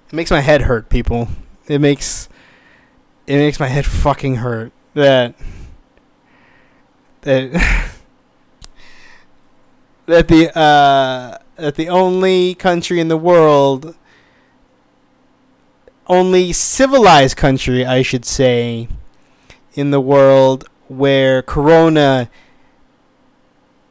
it 0.07 0.13
makes 0.13 0.31
my 0.31 0.39
head 0.39 0.61
hurt, 0.61 0.87
people. 0.87 1.27
It 1.67 1.81
makes 1.81 2.29
it 3.27 3.35
makes 3.35 3.59
my 3.59 3.67
head 3.67 3.85
fucking 3.85 4.35
hurt 4.35 4.71
that 4.93 5.35
that 7.23 7.51
that 10.05 10.29
the 10.29 10.57
uh 10.57 11.39
that 11.57 11.75
the 11.75 11.89
only 11.89 12.55
country 12.55 13.01
in 13.01 13.09
the 13.09 13.17
world 13.17 13.97
only 16.07 16.53
civilized 16.53 17.35
country 17.35 17.85
I 17.85 18.01
should 18.01 18.23
say 18.23 18.87
in 19.73 19.91
the 19.91 19.99
world 19.99 20.69
where 20.87 21.41
Corona 21.41 22.29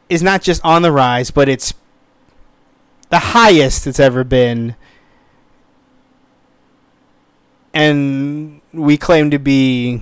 is 0.09 0.21
not 0.21 0.41
just 0.41 0.63
on 0.63 0.81
the 0.81 0.91
rise, 0.91 1.31
but 1.31 1.49
it's 1.49 1.73
the 3.09 3.19
highest 3.19 3.87
it's 3.87 3.99
ever 3.99 4.23
been. 4.23 4.75
And 7.73 8.61
we 8.71 8.97
claim 8.97 9.31
to 9.31 9.39
be 9.39 10.01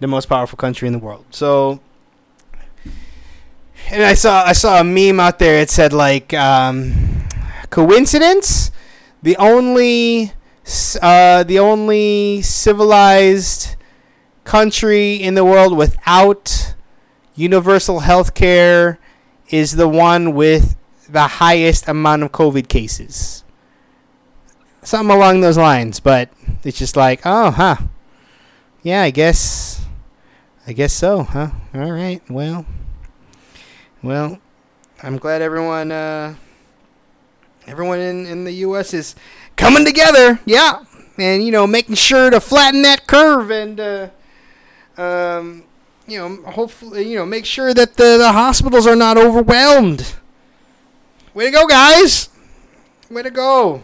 the 0.00 0.06
most 0.06 0.26
powerful 0.26 0.56
country 0.56 0.86
in 0.86 0.92
the 0.92 0.98
world. 0.98 1.26
So 1.30 1.80
and 3.90 4.02
I 4.02 4.14
saw 4.14 4.44
I 4.44 4.52
saw 4.52 4.80
a 4.80 4.84
meme 4.84 5.20
out 5.20 5.38
there. 5.38 5.60
It 5.60 5.70
said 5.70 5.92
like 5.92 6.32
um, 6.34 7.24
coincidence. 7.70 8.70
The 9.22 9.36
only 9.36 10.32
uh, 11.00 11.42
the 11.44 11.58
only 11.58 12.42
civilized 12.42 13.76
country 14.44 15.14
in 15.14 15.34
the 15.34 15.44
world 15.44 15.76
without 15.76 16.74
universal 17.34 18.00
health 18.00 18.34
care 18.34 18.98
is 19.48 19.76
the 19.76 19.88
one 19.88 20.34
with 20.34 20.76
the 21.08 21.26
highest 21.26 21.88
amount 21.88 22.22
of 22.22 22.32
COVID 22.32 22.68
cases. 22.68 23.44
Something 24.82 25.14
along 25.14 25.40
those 25.40 25.58
lines, 25.58 26.00
but 26.00 26.30
it's 26.64 26.78
just 26.78 26.96
like, 26.96 27.20
oh, 27.24 27.50
huh. 27.50 27.76
Yeah, 28.82 29.02
I 29.02 29.10
guess. 29.10 29.84
I 30.66 30.72
guess 30.72 30.92
so, 30.92 31.22
huh? 31.22 31.50
All 31.74 31.92
right. 31.92 32.20
Well, 32.28 32.66
well, 34.02 34.40
I'm 35.02 35.18
glad 35.18 35.42
everyone, 35.42 35.92
uh, 35.92 36.34
everyone 37.66 38.00
in, 38.00 38.26
in 38.26 38.44
the 38.44 38.52
U.S. 38.52 38.94
is 38.94 39.14
coming 39.56 39.84
together. 39.84 40.40
Yeah. 40.44 40.84
And, 41.18 41.44
you 41.44 41.52
know, 41.52 41.66
making 41.66 41.96
sure 41.96 42.30
to 42.30 42.40
flatten 42.40 42.82
that 42.82 43.06
curve 43.06 43.50
and, 43.50 43.78
uh, 43.78 44.08
um, 44.96 45.64
you 46.06 46.18
know, 46.18 46.50
hopefully, 46.50 47.08
you 47.08 47.16
know, 47.16 47.26
make 47.26 47.46
sure 47.46 47.72
that 47.74 47.96
the, 47.96 48.18
the 48.18 48.32
hospitals 48.32 48.86
are 48.86 48.96
not 48.96 49.16
overwhelmed. 49.16 50.14
Way 51.34 51.46
to 51.46 51.50
go, 51.50 51.66
guys! 51.66 52.28
Way 53.10 53.22
to 53.22 53.30
go! 53.30 53.82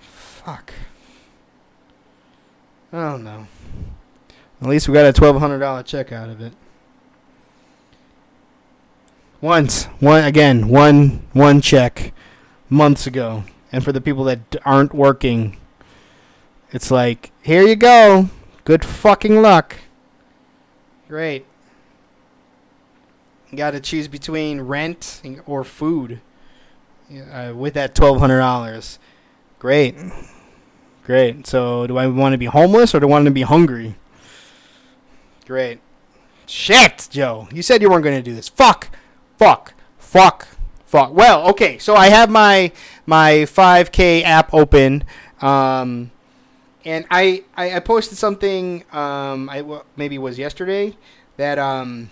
Fuck. 0.00 0.72
I 2.92 3.10
don't 3.10 3.24
know. 3.24 3.46
At 4.60 4.68
least 4.68 4.88
we 4.88 4.94
got 4.94 5.06
a 5.06 5.12
twelve 5.12 5.38
hundred 5.38 5.60
dollar 5.60 5.82
check 5.82 6.12
out 6.12 6.28
of 6.28 6.40
it. 6.40 6.52
Once, 9.40 9.84
one 9.98 10.22
again, 10.24 10.68
one 10.68 11.26
one 11.32 11.60
check, 11.60 12.12
months 12.68 13.06
ago. 13.06 13.44
And 13.72 13.82
for 13.82 13.90
the 13.90 14.00
people 14.00 14.24
that 14.24 14.56
aren't 14.64 14.94
working, 14.94 15.56
it's 16.70 16.90
like, 16.90 17.32
here 17.42 17.62
you 17.62 17.74
go. 17.74 18.28
Good 18.64 18.84
fucking 18.84 19.42
luck. 19.42 19.76
Great. 21.08 21.46
Got 23.54 23.72
to 23.72 23.80
choose 23.80 24.08
between 24.08 24.62
rent 24.62 25.20
or 25.46 25.62
food 25.64 26.20
uh, 27.32 27.52
with 27.54 27.74
that 27.74 27.94
$1,200. 27.94 28.98
Great. 29.58 29.96
Great. 31.04 31.46
So, 31.46 31.86
do 31.86 31.98
I 31.98 32.06
want 32.06 32.32
to 32.32 32.38
be 32.38 32.46
homeless 32.46 32.94
or 32.94 33.00
do 33.00 33.06
I 33.06 33.10
want 33.10 33.24
to 33.26 33.30
be 33.30 33.42
hungry? 33.42 33.96
Great. 35.46 35.80
Shit, 36.46 37.08
Joe. 37.10 37.48
You 37.52 37.62
said 37.62 37.82
you 37.82 37.90
weren't 37.90 38.04
going 38.04 38.16
to 38.16 38.22
do 38.22 38.34
this. 38.34 38.48
Fuck. 38.48 38.90
Fuck. 39.38 39.74
Fuck. 39.98 40.48
Fuck. 40.86 41.12
Well, 41.12 41.48
okay. 41.50 41.78
So 41.78 41.94
I 41.94 42.08
have 42.08 42.30
my 42.30 42.70
my 43.06 43.46
5K 43.46 44.22
app 44.22 44.52
open, 44.52 45.04
um, 45.40 46.10
and 46.84 47.04
I, 47.10 47.44
I 47.56 47.76
I 47.76 47.80
posted 47.80 48.18
something. 48.18 48.84
Um, 48.92 49.48
I 49.48 49.62
well, 49.62 49.84
maybe 49.96 50.16
it 50.16 50.20
was 50.20 50.38
yesterday 50.38 50.96
that 51.36 51.58
um. 51.58 52.10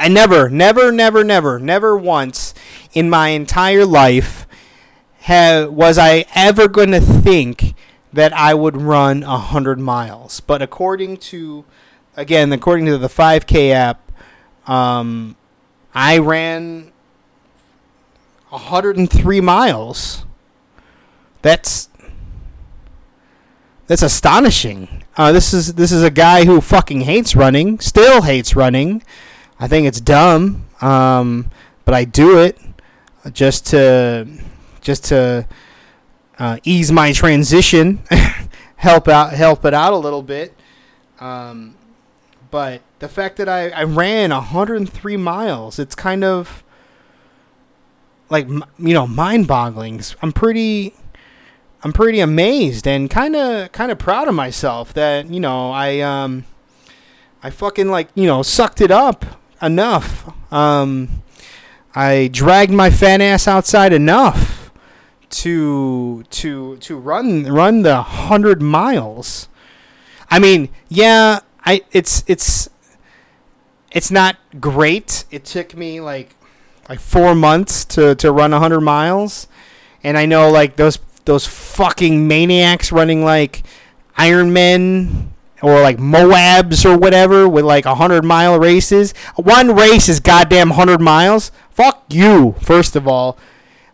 I 0.00 0.06
never, 0.06 0.48
never, 0.48 0.92
never, 0.92 1.24
never, 1.24 1.58
never 1.58 1.96
once 1.96 2.54
in 2.92 3.10
my 3.10 3.30
entire 3.30 3.84
life 3.84 4.46
have 5.22 5.72
was 5.72 5.98
I 5.98 6.24
ever 6.36 6.68
going 6.68 6.92
to 6.92 7.00
think 7.00 7.74
that 8.12 8.32
I 8.32 8.54
would 8.54 8.80
run 8.80 9.22
hundred 9.22 9.78
miles. 9.78 10.40
But 10.40 10.62
according 10.62 11.18
to, 11.18 11.64
again, 12.16 12.52
according 12.52 12.86
to 12.86 12.96
the 12.96 13.08
5K 13.08 13.70
app, 13.72 14.12
um, 14.68 15.36
I 15.94 16.18
ran 16.18 16.92
103 18.50 19.40
miles. 19.40 20.24
That's 21.42 21.88
that's 23.88 24.02
astonishing. 24.02 25.02
Uh, 25.16 25.32
this 25.32 25.52
is 25.52 25.74
this 25.74 25.90
is 25.90 26.04
a 26.04 26.10
guy 26.10 26.44
who 26.44 26.60
fucking 26.60 27.00
hates 27.00 27.34
running, 27.34 27.80
still 27.80 28.22
hates 28.22 28.54
running. 28.54 29.02
I 29.58 29.66
think 29.66 29.88
it's 29.88 30.00
dumb, 30.00 30.66
um, 30.80 31.50
but 31.84 31.94
I 31.94 32.04
do 32.04 32.38
it 32.38 32.58
just 33.32 33.66
to 33.68 34.28
just 34.80 35.06
to 35.06 35.48
uh, 36.38 36.58
ease 36.64 36.92
my 36.92 37.12
transition, 37.12 38.04
help 38.76 39.08
out 39.08 39.32
help 39.32 39.64
it 39.64 39.74
out 39.74 39.94
a 39.94 39.96
little 39.96 40.22
bit. 40.22 40.54
Um, 41.18 41.74
but 42.50 42.82
the 42.98 43.08
fact 43.08 43.38
that 43.38 43.48
I, 43.48 43.70
I 43.70 43.84
ran 43.84 44.30
103 44.30 45.16
miles, 45.16 45.78
it's 45.78 45.94
kind 45.94 46.24
of 46.24 46.62
like 48.28 48.46
you 48.48 48.94
know 48.94 49.06
mind-boggling. 49.06 50.02
I'm 50.20 50.32
pretty 50.32 50.94
I'm 51.82 51.92
pretty 51.92 52.20
amazed 52.20 52.86
and 52.88 53.08
kind 53.08 53.36
of 53.36 53.70
kind 53.72 53.92
of 53.92 53.98
proud 53.98 54.26
of 54.26 54.34
myself 54.34 54.92
that 54.94 55.30
you 55.30 55.38
know 55.38 55.70
I 55.70 56.00
um 56.00 56.44
I 57.42 57.50
fucking 57.50 57.88
like 57.88 58.08
you 58.14 58.26
know 58.26 58.42
sucked 58.42 58.80
it 58.80 58.90
up 58.90 59.24
enough. 59.62 60.32
Um, 60.52 61.22
I 61.94 62.28
dragged 62.32 62.72
my 62.72 62.90
fat 62.90 63.20
ass 63.20 63.46
outside 63.46 63.92
enough 63.92 64.72
to 65.30 66.24
to 66.30 66.76
to 66.78 66.96
run 66.96 67.44
run 67.44 67.82
the 67.82 68.02
hundred 68.02 68.62
miles. 68.62 69.48
I 70.30 70.38
mean, 70.38 70.68
yeah, 70.88 71.40
I 71.64 71.82
it's 71.92 72.24
it's 72.26 72.68
it's 73.92 74.10
not 74.10 74.36
great. 74.60 75.24
It 75.30 75.44
took 75.44 75.76
me 75.76 76.00
like 76.00 76.34
like 76.88 77.00
four 77.00 77.34
months 77.34 77.84
to 77.86 78.14
to 78.16 78.32
run 78.32 78.52
hundred 78.52 78.80
miles, 78.80 79.46
and 80.02 80.18
I 80.18 80.26
know 80.26 80.50
like 80.50 80.76
those 80.76 80.98
those 81.28 81.46
fucking 81.46 82.26
maniacs 82.26 82.90
running 82.90 83.22
like 83.22 83.62
Ironman 84.16 85.28
or 85.62 85.80
like 85.80 85.98
Moabs 85.98 86.84
or 86.84 86.96
whatever 86.96 87.48
with 87.48 87.64
like 87.64 87.84
a 87.84 87.96
hundred 87.96 88.24
mile 88.24 88.58
races. 88.58 89.12
One 89.36 89.76
race 89.76 90.08
is 90.08 90.20
goddamn 90.20 90.70
hundred 90.70 91.00
miles. 91.00 91.52
Fuck 91.70 92.04
you, 92.08 92.56
first 92.60 92.96
of 92.96 93.06
all. 93.06 93.38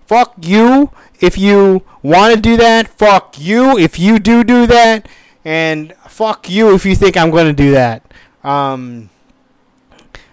Fuck 0.07 0.35
you 0.41 0.91
if 1.21 1.37
you 1.37 1.83
want 2.03 2.35
to 2.35 2.41
do 2.41 2.57
that. 2.57 2.89
Fuck 2.89 3.39
you 3.39 3.77
if 3.79 3.99
you 3.99 4.19
do 4.21 4.45
do 4.45 4.67
that, 4.69 5.09
and 5.45 5.93
fuck 6.09 6.49
you 6.49 6.73
if 6.73 6.87
you 6.87 6.95
think 6.95 7.17
I'm 7.17 7.31
going 7.31 7.47
to 7.47 7.53
do 7.53 7.73
that. 7.73 8.03
Um, 8.45 9.11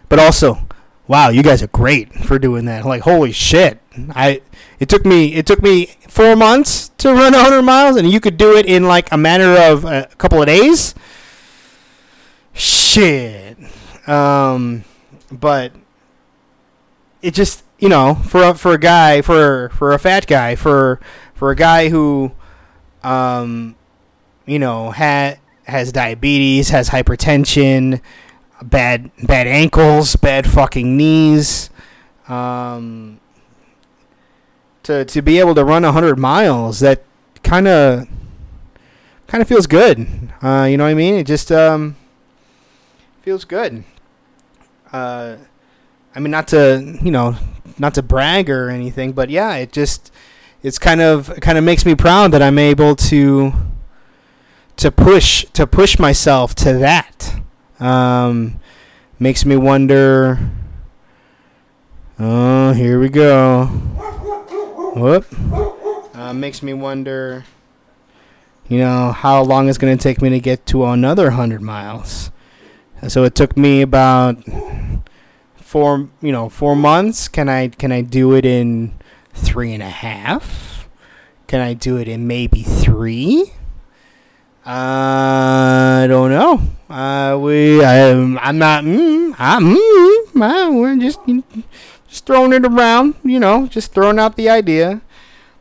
but 0.08 0.20
also, 0.20 0.68
wow, 1.12 1.28
you 1.28 1.44
guys 1.44 1.62
are 1.62 1.68
great 1.68 2.14
for 2.14 2.40
doing 2.40 2.64
that. 2.66 2.86
Like 2.86 3.02
holy 3.02 3.34
shit, 3.34 3.80
I 4.12 4.42
it 4.80 4.88
took 4.88 5.06
me 5.06 5.34
it 5.34 5.46
took 5.46 5.62
me 5.62 5.88
four 6.08 6.38
months 6.38 6.88
to 7.00 7.10
run 7.10 7.34
100 7.34 7.62
miles, 7.64 7.98
and 7.98 8.10
you 8.10 8.22
could 8.22 8.38
do 8.38 8.56
it 8.56 8.66
in 8.66 8.86
like 8.86 9.12
a 9.12 9.18
matter 9.18 9.52
of 9.52 9.84
a 9.84 10.08
couple 10.18 10.40
of 10.40 10.48
days. 10.48 10.96
Shit. 12.54 13.58
Um, 14.08 14.86
but 15.30 15.74
it 17.22 17.34
just 17.34 17.66
you 17.78 17.90
know 17.90 18.16
for 18.16 18.44
a, 18.44 18.56
for 18.56 18.72
a 18.72 18.80
guy 18.80 19.22
for 19.22 19.70
for 19.74 19.92
a 19.92 20.00
fat 20.00 20.28
guy 20.28 20.56
for 20.56 21.02
for 21.34 21.52
a 21.52 21.56
guy 21.58 21.90
who 21.90 22.32
um 23.04 23.76
you 24.46 24.60
know 24.60 24.92
had 24.92 25.40
has 25.66 25.92
diabetes 25.92 26.70
has 26.70 26.90
hypertension 26.90 28.00
bad 28.62 29.10
bad 29.24 29.48
ankles 29.48 30.16
bad 30.16 30.46
fucking 30.50 30.96
knees 30.96 31.70
um 32.28 33.20
to 34.84 35.06
to 35.06 35.22
be 35.22 35.40
able 35.40 35.56
to 35.56 35.64
run 35.64 35.84
100 35.84 36.18
miles 36.18 36.80
that 36.80 37.04
kind 37.44 37.68
of 37.68 38.08
kind 39.28 39.42
of 39.42 39.48
feels 39.48 39.68
good. 39.68 40.08
Uh 40.42 40.68
you 40.70 40.78
know 40.78 40.84
what 40.84 40.92
i 40.92 40.94
mean? 40.94 41.16
It 41.16 41.26
just 41.26 41.52
um 41.52 41.96
feels 43.22 43.46
good. 43.46 43.84
Uh 44.92 45.38
I 46.14 46.20
mean, 46.20 46.32
not 46.32 46.48
to 46.50 46.98
you 47.02 47.12
know, 47.12 47.36
not 47.78 47.94
to 47.96 48.02
brag 48.02 48.50
or 48.50 48.70
anything, 48.70 49.14
but 49.14 49.30
yeah, 49.30 49.56
it 49.56 49.72
just 49.72 50.12
it's 50.64 50.78
kind 50.78 51.02
of 51.02 51.34
kind 51.42 51.58
of 51.58 51.64
makes 51.64 51.86
me 51.86 51.96
proud 51.96 52.32
that 52.32 52.42
I'm 52.42 52.60
able 52.60 52.96
to 52.96 53.54
to 54.78 54.92
push 54.92 55.46
to 55.54 55.66
push 55.66 55.98
myself 56.00 56.54
to 56.56 56.74
that. 56.74 57.42
Um, 57.82 58.60
makes 59.20 59.44
me 59.44 59.58
wonder. 59.58 60.40
Oh, 62.20 62.72
here 62.74 63.00
we 63.00 63.10
go. 63.10 63.66
Whoop. 64.96 65.26
Uh, 66.16 66.34
makes 66.34 66.62
me 66.62 66.74
wonder. 66.74 67.44
You 68.70 68.78
know 68.78 69.12
how 69.12 69.42
long 69.44 69.68
it's 69.68 69.78
going 69.78 69.98
to 69.98 70.02
take 70.02 70.22
me 70.22 70.30
to 70.30 70.40
get 70.40 70.66
to 70.68 70.86
another 70.86 71.32
hundred 71.32 71.62
miles. 71.62 72.32
So 73.08 73.24
it 73.24 73.36
took 73.36 73.58
me 73.58 73.82
about 73.82 74.38
four 75.72 76.10
you 76.22 76.34
know 76.34 76.50
four 76.50 76.76
months 76.76 77.30
can 77.30 77.48
i 77.48 77.70
can 77.70 77.94
i 77.94 78.02
do 78.02 78.34
it 78.34 78.46
in 78.46 78.94
three 79.34 79.74
and 79.74 79.82
a 79.82 79.90
half 79.90 80.90
can 81.48 81.62
i 81.62 81.74
do 81.74 81.96
it 81.96 82.10
in 82.10 82.28
maybe 82.28 82.62
three 82.62 83.54
i 84.66 86.06
don't 86.10 86.30
know 86.30 86.62
uh 86.92 87.38
we 87.38 87.84
i'm, 87.84 88.38
I'm 88.40 88.58
not 88.58 88.84
mm, 88.84 89.36
i'm 89.38 89.76
mm, 89.76 90.82
we're 90.82 90.98
just 90.98 91.20
just 92.08 92.26
throwing 92.26 92.54
it 92.54 92.66
around 92.66 93.16
you 93.24 93.40
know 93.40 93.68
just 93.68 93.94
throwing 93.94 94.20
out 94.20 94.36
the 94.36 94.50
idea 94.50 95.02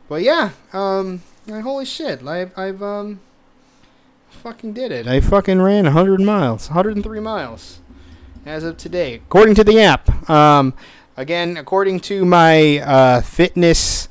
but 0.07 0.21
yeah 0.21 0.51
um 0.73 1.21
like, 1.47 1.63
holy 1.63 1.85
shit 1.85 2.25
i've 2.27 2.57
i've 2.57 2.81
um 2.83 3.19
fucking 4.29 4.73
did 4.73 4.91
it 4.91 5.07
i 5.07 5.19
fucking 5.19 5.61
ran 5.61 5.85
100 5.85 6.19
miles 6.21 6.69
103 6.69 7.19
miles 7.19 7.81
as 8.45 8.63
of 8.63 8.77
today, 8.77 9.15
according 9.15 9.55
to 9.55 9.63
the 9.63 9.79
app. 9.79 10.29
Um, 10.29 10.73
again, 11.15 11.57
according 11.57 11.99
to 12.01 12.25
my 12.25 12.79
uh, 12.79 13.21
fitness 13.21 14.07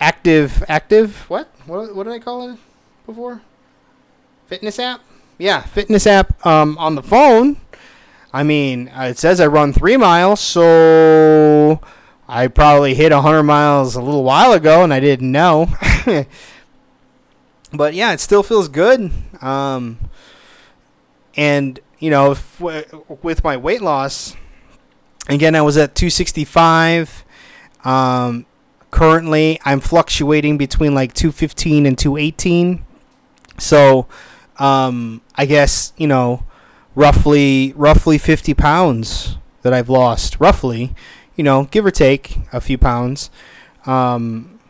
active 0.00 0.64
active 0.66 1.30
what 1.30 1.48
what 1.64 1.94
what 1.94 2.04
did 2.04 2.12
I 2.12 2.18
call 2.18 2.50
it 2.50 2.58
before? 3.06 3.42
Fitness 4.46 4.78
app. 4.78 5.00
Yeah, 5.38 5.62
fitness 5.62 6.06
app 6.06 6.44
um, 6.46 6.78
on 6.78 6.94
the 6.94 7.02
phone. 7.02 7.56
I 8.32 8.42
mean, 8.42 8.88
uh, 8.88 9.08
it 9.10 9.18
says 9.18 9.40
I 9.40 9.46
run 9.46 9.72
three 9.72 9.96
miles, 9.96 10.40
so 10.40 11.80
I 12.28 12.48
probably 12.48 12.94
hit 12.94 13.12
100 13.12 13.42
miles 13.42 13.94
a 13.94 14.00
little 14.00 14.24
while 14.24 14.52
ago, 14.52 14.82
and 14.82 14.92
I 14.94 15.00
didn't 15.00 15.30
know. 15.30 15.68
but 17.72 17.94
yeah, 17.94 18.12
it 18.12 18.20
still 18.20 18.42
feels 18.42 18.68
good. 18.68 19.10
Um, 19.42 19.98
and 21.36 21.80
you 21.98 22.10
know, 22.10 22.32
if, 22.32 22.60
with 22.60 23.44
my 23.44 23.56
weight 23.56 23.82
loss, 23.82 24.34
again, 25.28 25.54
I 25.54 25.62
was 25.62 25.76
at 25.76 25.94
265. 25.94 27.24
Um, 27.84 28.46
currently, 28.90 29.60
I'm 29.64 29.80
fluctuating 29.80 30.58
between 30.58 30.94
like 30.94 31.12
215 31.14 31.86
and 31.86 31.98
218. 31.98 32.84
So, 33.58 34.08
um, 34.62 35.20
I 35.34 35.44
guess 35.46 35.92
you 35.96 36.06
know, 36.06 36.44
roughly 36.94 37.72
roughly 37.76 38.18
50 38.18 38.54
pounds 38.54 39.36
that 39.62 39.72
I've 39.74 39.88
lost, 39.88 40.38
roughly, 40.38 40.94
you 41.36 41.44
know, 41.44 41.64
give 41.64 41.84
or 41.84 41.90
take 41.90 42.38
a 42.52 42.60
few 42.60 42.78
pounds. 42.78 43.30
Um, 43.86 44.60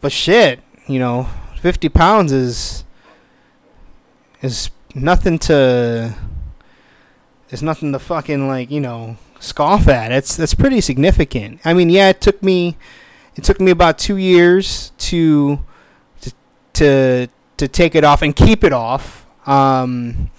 but 0.00 0.12
shit, 0.12 0.60
you 0.86 0.98
know, 0.98 1.28
50 1.60 1.88
pounds 1.88 2.30
is 2.30 2.84
is 4.42 4.70
nothing 4.94 5.38
to 5.38 6.14
is 7.50 7.62
nothing 7.62 7.92
to 7.92 7.98
fucking 7.98 8.46
like 8.46 8.70
you 8.70 8.80
know 8.80 9.16
scoff 9.40 9.88
at. 9.88 10.12
It's 10.12 10.36
that's 10.36 10.54
pretty 10.54 10.80
significant. 10.80 11.60
I 11.64 11.74
mean, 11.74 11.90
yeah, 11.90 12.10
it 12.10 12.20
took 12.20 12.42
me 12.42 12.76
it 13.34 13.44
took 13.44 13.60
me 13.60 13.70
about 13.70 13.98
two 13.98 14.16
years 14.16 14.92
to 14.98 15.58
to 16.20 16.32
to, 16.74 17.28
to 17.56 17.68
take 17.68 17.94
it 17.94 18.04
off 18.04 18.22
and 18.22 18.34
keep 18.34 18.64
it 18.64 18.72
off. 18.72 19.26
Um, 19.46 20.30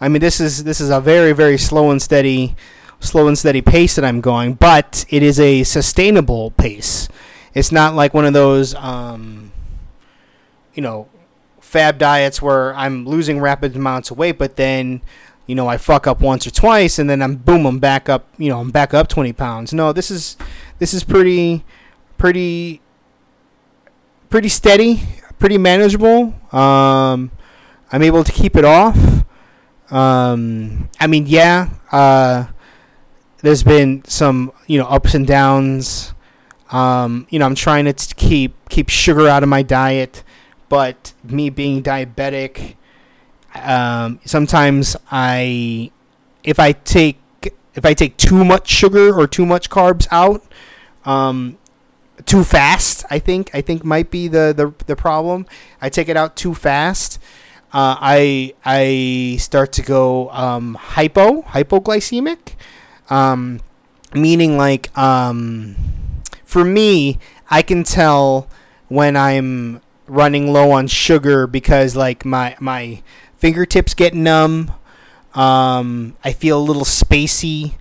I 0.00 0.08
mean, 0.08 0.20
this 0.20 0.40
is 0.40 0.64
this 0.64 0.80
is 0.80 0.90
a 0.90 1.00
very 1.00 1.32
very 1.32 1.58
slow 1.58 1.90
and 1.90 2.00
steady 2.00 2.56
slow 3.00 3.28
and 3.28 3.38
steady 3.38 3.62
pace 3.62 3.94
that 3.96 4.04
I'm 4.04 4.20
going, 4.20 4.54
but 4.54 5.04
it 5.08 5.22
is 5.22 5.38
a 5.38 5.62
sustainable 5.64 6.50
pace. 6.52 7.08
It's 7.54 7.72
not 7.72 7.94
like 7.94 8.14
one 8.14 8.24
of 8.24 8.32
those 8.32 8.74
um, 8.74 9.52
you 10.74 10.82
know 10.82 11.08
fab 11.60 11.98
diets 11.98 12.40
where 12.40 12.74
I'm 12.74 13.04
losing 13.06 13.40
rapid 13.40 13.76
amounts 13.76 14.10
of 14.10 14.18
weight, 14.18 14.38
but 14.38 14.56
then 14.56 15.02
you 15.46 15.54
know 15.54 15.66
I 15.66 15.76
fuck 15.76 16.06
up 16.06 16.20
once 16.20 16.46
or 16.46 16.50
twice, 16.50 16.98
and 16.98 17.08
then 17.08 17.22
I'm 17.22 17.36
boom, 17.36 17.66
I'm 17.66 17.78
back 17.78 18.08
up. 18.08 18.28
You 18.38 18.50
know, 18.50 18.60
I'm 18.60 18.70
back 18.70 18.94
up 18.94 19.08
20 19.08 19.32
pounds. 19.32 19.72
No, 19.72 19.92
this 19.92 20.10
is 20.10 20.36
this 20.78 20.94
is 20.94 21.04
pretty 21.04 21.64
pretty 22.16 22.80
pretty 24.30 24.48
steady, 24.48 25.02
pretty 25.38 25.58
manageable. 25.58 26.34
Um, 26.52 27.30
I'm 27.90 28.02
able 28.02 28.24
to 28.24 28.32
keep 28.32 28.56
it 28.56 28.64
off. 28.64 29.24
Um, 29.90 30.90
I 31.00 31.06
mean, 31.06 31.26
yeah, 31.26 31.70
uh, 31.92 32.46
there's 33.42 33.62
been 33.62 34.04
some 34.04 34.52
you 34.66 34.78
know 34.78 34.86
ups 34.86 35.14
and 35.14 35.26
downs. 35.26 36.12
Um, 36.70 37.26
you 37.30 37.38
know, 37.38 37.46
I'm 37.46 37.54
trying 37.54 37.86
to 37.86 38.14
keep 38.14 38.54
keep 38.68 38.88
sugar 38.88 39.26
out 39.28 39.42
of 39.42 39.48
my 39.48 39.62
diet 39.62 40.22
but 40.68 41.12
me 41.24 41.50
being 41.50 41.82
diabetic, 41.82 42.74
um, 43.54 44.20
sometimes 44.24 44.96
I, 45.10 45.90
if 46.44 46.60
I 46.60 46.72
take 46.72 47.18
if 47.74 47.86
I 47.86 47.94
take 47.94 48.16
too 48.16 48.44
much 48.44 48.68
sugar 48.68 49.14
or 49.14 49.28
too 49.28 49.46
much 49.46 49.70
carbs 49.70 50.08
out, 50.10 50.42
um, 51.04 51.58
too 52.26 52.44
fast, 52.44 53.04
I 53.10 53.18
think 53.18 53.50
I 53.54 53.60
think 53.60 53.84
might 53.84 54.10
be 54.10 54.28
the, 54.28 54.52
the, 54.56 54.74
the 54.86 54.96
problem. 54.96 55.46
I 55.80 55.88
take 55.88 56.08
it 56.08 56.16
out 56.16 56.36
too 56.36 56.54
fast. 56.54 57.18
Uh, 57.72 57.96
I 58.00 58.54
I 58.64 59.36
start 59.38 59.72
to 59.72 59.82
go 59.82 60.30
um, 60.30 60.74
hypo 60.74 61.42
hypoglycemic, 61.42 62.54
um, 63.10 63.60
meaning 64.14 64.56
like 64.56 64.96
um, 64.96 65.76
for 66.44 66.64
me, 66.64 67.18
I 67.50 67.60
can 67.62 67.84
tell 67.84 68.48
when 68.88 69.16
I'm 69.16 69.82
running 70.06 70.50
low 70.50 70.70
on 70.70 70.86
sugar 70.86 71.46
because 71.46 71.94
like 71.94 72.24
my 72.24 72.56
my 72.58 73.02
fingertips 73.36 73.94
get 73.94 74.14
numb. 74.14 74.72
Um, 75.34 76.16
I 76.24 76.32
feel 76.32 76.58
a 76.58 76.64
little 76.64 76.84
spacey. 76.84 77.74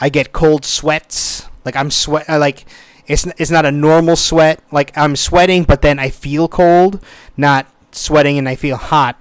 I 0.00 0.08
get 0.08 0.32
cold 0.32 0.64
sweats. 0.64 1.46
Like 1.66 1.76
I'm 1.76 1.90
sweat. 1.90 2.24
I 2.28 2.38
Like 2.38 2.64
it's 3.06 3.26
it's 3.38 3.50
not 3.50 3.66
a 3.66 3.72
normal 3.72 4.16
sweat. 4.16 4.60
Like 4.70 4.96
I'm 4.96 5.16
sweating, 5.16 5.64
but 5.64 5.82
then 5.82 5.98
I 5.98 6.10
feel 6.10 6.48
cold, 6.48 7.02
not 7.36 7.66
sweating 7.92 8.38
and 8.38 8.48
I 8.48 8.56
feel 8.56 8.76
hot. 8.76 9.16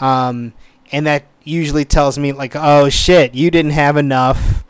Um, 0.00 0.52
and 0.90 1.06
that 1.06 1.24
usually 1.42 1.84
tells 1.84 2.18
me 2.18 2.32
like, 2.32 2.54
oh 2.54 2.88
shit, 2.88 3.34
you 3.34 3.50
didn't 3.50 3.72
have 3.72 3.96
enough 3.96 4.64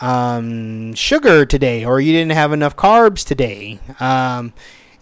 um, 0.00 0.94
sugar 0.94 1.44
today, 1.44 1.84
or 1.84 2.00
you 2.00 2.12
didn't 2.12 2.32
have 2.32 2.52
enough 2.52 2.76
carbs 2.76 3.24
today. 3.24 3.78
Um, 3.98 4.52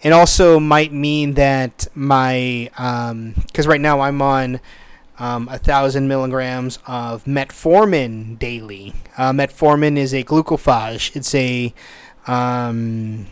it 0.01 0.13
also 0.13 0.61
might 0.61 0.93
mean 0.93 1.35
that 1.35 1.89
my 1.95 2.71
because 2.73 3.67
um, 3.67 3.71
right 3.71 3.81
now 3.81 4.01
I'm 4.01 4.23
on 4.23 4.61
um, 5.19 5.49
a 5.49 5.59
thousand 5.59 6.09
milligrams 6.09 6.79
of 6.87 7.25
metformin 7.25 8.39
daily. 8.39 8.95
Uh, 9.17 9.33
metformin 9.33 9.97
is 9.97 10.15
a 10.15 10.23
glucophage. 10.23 11.15
It's 11.17 11.35
a 11.35 11.75
um, 12.29 13.27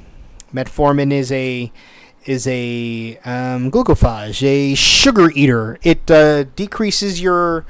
metformin 0.53 1.13
is 1.13 1.31
a 1.33 1.71
is 2.25 2.47
a 2.49 3.19
um, 3.25 3.71
glucophage, 3.71 4.43
a 4.43 4.75
sugar 4.75 5.31
eater. 5.31 5.79
It 5.83 6.11
uh, 6.11 6.45
decreases 6.57 7.21
your 7.21 7.65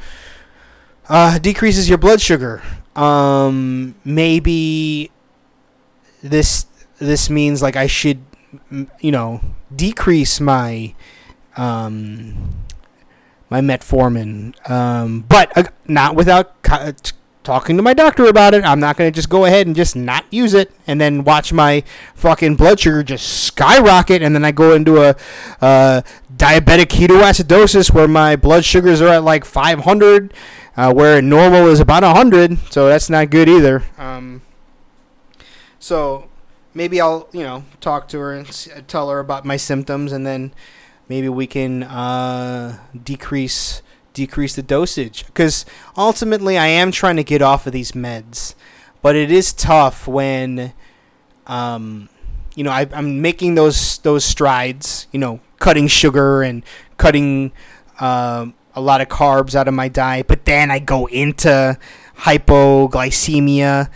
uh, 1.08 1.38
decreases 1.38 1.88
your 1.88 1.98
blood 1.98 2.20
sugar. 2.20 2.62
Um, 2.94 3.94
maybe 4.04 5.10
this 6.22 6.66
this 6.98 7.28
means 7.28 7.60
like 7.60 7.76
I 7.76 7.86
should 7.86 8.20
you 9.00 9.10
know, 9.10 9.40
decrease 9.74 10.40
my 10.40 10.94
um, 11.56 12.54
my 13.48 13.60
metformin, 13.60 14.54
um, 14.68 15.20
but 15.28 15.56
uh, 15.56 15.64
not 15.86 16.14
without 16.14 16.60
co- 16.62 16.92
talking 17.46 17.76
to 17.76 17.82
my 17.82 17.94
doctor 17.94 18.26
about 18.26 18.52
it. 18.52 18.64
I'm 18.64 18.80
not 18.80 18.96
going 18.96 19.10
to 19.10 19.14
just 19.14 19.30
go 19.30 19.44
ahead 19.44 19.66
and 19.66 19.74
just 19.74 19.96
not 19.96 20.24
use 20.30 20.52
it 20.52 20.70
and 20.86 21.00
then 21.00 21.24
watch 21.24 21.52
my 21.52 21.82
fucking 22.14 22.56
blood 22.56 22.80
sugar 22.80 23.02
just 23.02 23.44
skyrocket 23.44 24.20
and 24.20 24.34
then 24.34 24.44
I 24.44 24.52
go 24.52 24.74
into 24.74 25.02
a 25.02 25.16
uh, 25.60 26.02
diabetic 26.36 26.86
ketoacidosis 26.86 27.92
where 27.92 28.08
my 28.08 28.36
blood 28.36 28.64
sugars 28.64 29.00
are 29.00 29.08
at 29.08 29.22
like 29.22 29.44
500 29.44 30.34
uh, 30.76 30.92
where 30.92 31.22
normal 31.22 31.68
is 31.68 31.80
about 31.80 32.02
100 32.02 32.58
so 32.70 32.88
that's 32.88 33.08
not 33.08 33.30
good 33.30 33.48
either 33.48 33.84
um, 33.96 34.42
so 35.78 36.28
maybe 36.76 37.00
I'll 37.00 37.28
you 37.32 37.42
know 37.42 37.64
talk 37.80 38.06
to 38.08 38.18
her 38.18 38.32
and 38.32 38.46
tell 38.86 39.10
her 39.10 39.18
about 39.18 39.44
my 39.44 39.56
symptoms, 39.56 40.12
and 40.12 40.24
then 40.24 40.52
maybe 41.08 41.28
we 41.28 41.46
can 41.46 41.82
uh, 41.82 42.78
decrease 43.02 43.82
decrease 44.16 44.56
the 44.56 44.62
dosage. 44.62 45.26
Because 45.26 45.66
ultimately, 45.96 46.56
I 46.56 46.66
am 46.66 46.90
trying 46.90 47.16
to 47.16 47.24
get 47.24 47.42
off 47.42 47.66
of 47.66 47.72
these 47.72 47.92
meds, 47.92 48.54
but 49.02 49.14
it 49.14 49.30
is 49.30 49.52
tough 49.52 50.08
when, 50.08 50.72
um, 51.46 52.08
you 52.54 52.64
know, 52.64 52.70
I, 52.70 52.88
I'm 52.92 53.20
making 53.20 53.54
those 53.54 53.98
those 53.98 54.24
strides. 54.24 55.06
You 55.12 55.20
know, 55.20 55.40
cutting 55.60 55.86
sugar 55.86 56.42
and 56.42 56.64
cutting. 56.96 57.52
Uh, 58.00 58.46
a 58.78 58.80
lot 58.80 59.00
of 59.00 59.08
carbs 59.08 59.54
out 59.54 59.68
of 59.68 59.72
my 59.72 59.88
diet, 59.88 60.28
but 60.28 60.44
then 60.44 60.70
I 60.70 60.80
go 60.80 61.06
into 61.06 61.78
hypoglycemia 62.18 63.88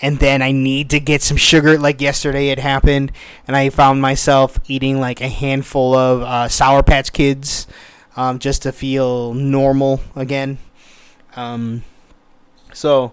and 0.00 0.20
then 0.20 0.42
I 0.42 0.52
need 0.52 0.90
to 0.90 1.00
get 1.00 1.22
some 1.22 1.36
sugar. 1.36 1.76
Like 1.76 2.00
yesterday, 2.00 2.50
it 2.50 2.60
happened, 2.60 3.10
and 3.48 3.56
I 3.56 3.68
found 3.70 4.00
myself 4.00 4.60
eating 4.68 5.00
like 5.00 5.20
a 5.20 5.28
handful 5.28 5.94
of 5.94 6.22
uh, 6.22 6.48
Sour 6.48 6.84
Patch 6.84 7.12
Kids 7.12 7.66
um, 8.18 8.40
just 8.40 8.62
to 8.62 8.72
feel 8.72 9.32
normal 9.32 10.00
again. 10.16 10.58
Um, 11.36 11.84
so 12.72 13.12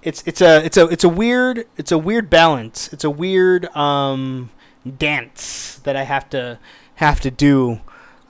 it's 0.00 0.22
it's 0.26 0.40
a 0.40 0.64
it's 0.64 0.76
a 0.76 0.86
it's 0.86 1.02
a 1.02 1.08
weird 1.08 1.66
it's 1.76 1.90
a 1.90 1.98
weird 1.98 2.30
balance. 2.30 2.88
It's 2.92 3.02
a 3.02 3.10
weird 3.10 3.66
um, 3.74 4.50
dance 4.98 5.80
that 5.82 5.96
I 5.96 6.04
have 6.04 6.30
to 6.30 6.60
have 6.94 7.20
to 7.22 7.32
do 7.32 7.80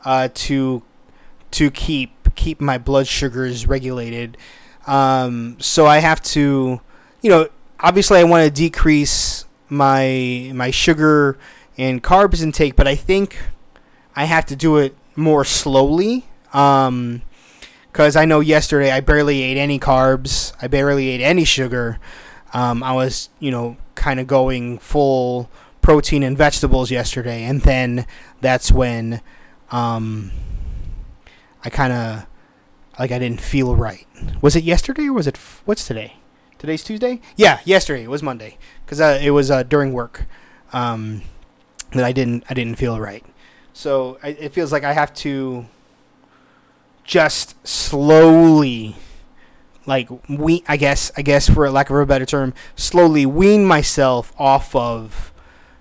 uh, 0.07 0.31
to 0.33 0.83
to 1.51 1.71
keep 1.71 2.35
keep 2.35 2.59
my 2.59 2.79
blood 2.79 3.07
sugars 3.07 3.67
regulated. 3.67 4.39
Um, 4.87 5.59
so 5.61 5.85
I 5.87 5.99
have 5.99 6.23
to, 6.23 6.81
you 7.21 7.31
know, 7.31 7.49
obviously 7.81 8.19
I 8.19 8.25
want 8.25 8.45
to 8.45 8.51
decrease 8.51 9.45
my 9.69 10.51
my 10.55 10.71
sugar 10.71 11.37
and 11.77 12.03
carbs 12.03 12.43
intake, 12.43 12.77
but 12.77 12.89
I 12.89 12.95
think 12.95 13.37
I 14.17 14.25
have 14.25 14.47
to 14.47 14.57
do 14.57 14.79
it 14.79 14.97
more 15.17 15.45
slowly. 15.45 16.27
Um, 16.53 17.23
because 17.91 18.17
I 18.17 18.25
know 18.25 18.41
yesterday 18.41 18.91
I 18.91 18.99
barely 18.99 19.43
ate 19.43 19.57
any 19.57 19.79
carbs, 19.79 20.53
I 20.61 20.67
barely 20.67 21.11
ate 21.11 21.21
any 21.21 21.45
sugar. 21.45 22.01
Um, 22.53 22.83
I 22.83 22.93
was, 22.93 23.29
you 23.39 23.53
know, 23.53 23.77
kind 23.95 24.19
of 24.19 24.27
going 24.27 24.79
full 24.79 25.49
protein 25.81 26.25
and 26.25 26.37
vegetables 26.37 26.91
yesterday, 26.91 27.45
and 27.45 27.61
then 27.63 28.05
that's 28.41 28.73
when 28.73 29.21
um, 29.71 30.33
I 31.65 31.71
kind 31.71 31.93
of 31.93 32.27
like 32.99 33.13
I 33.13 33.19
didn't 33.21 33.41
feel 33.41 33.77
right. 33.77 34.07
Was 34.41 34.57
it 34.57 34.65
yesterday 34.65 35.07
or 35.07 35.13
was 35.13 35.29
it 35.29 35.37
f- 35.37 35.63
what's 35.65 35.87
today? 35.87 36.17
Today's 36.59 36.83
Tuesday. 36.83 37.21
Yeah, 37.37 37.61
yesterday 37.65 38.05
it 38.05 38.11
was 38.11 38.23
Monday 38.23 38.59
because 38.85 39.01
uh, 39.01 39.21
it 39.23 39.31
was 39.31 39.51
uh, 39.51 39.63
during 39.63 39.93
work 39.93 40.27
um, 40.73 41.23
that 41.93 42.05
I 42.05 42.11
didn't 42.11 42.45
I 42.51 42.55
didn't 42.55 42.77
feel 42.77 42.99
right. 42.99 43.25
So 43.75 44.19
I, 44.23 44.29
it 44.29 44.55
feels 44.55 44.71
like 44.71 44.85
I 44.85 44.93
have 44.93 45.13
to 45.15 45.67
just 47.03 47.55
slowly, 47.67 48.95
like 49.85 50.09
we 50.29 50.63
I 50.69 50.77
guess 50.77 51.11
I 51.17 51.23
guess 51.23 51.51
for 51.51 51.69
lack 51.71 51.91
of 51.91 51.97
a 51.97 52.07
better 52.07 52.25
term, 52.25 52.55
slowly 52.77 53.27
wean 53.27 53.65
myself 53.67 54.33
off 54.39 54.75
of 54.77 55.33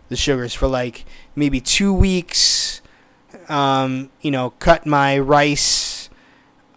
the 0.09 0.15
sugars 0.15 0.55
for 0.55 0.67
like 0.67 1.05
maybe 1.35 1.61
two 1.61 1.93
weeks. 1.93 2.81
Um, 3.47 4.09
you 4.21 4.31
know, 4.31 4.51
cut 4.51 4.85
my 4.87 5.19
rice, 5.19 6.09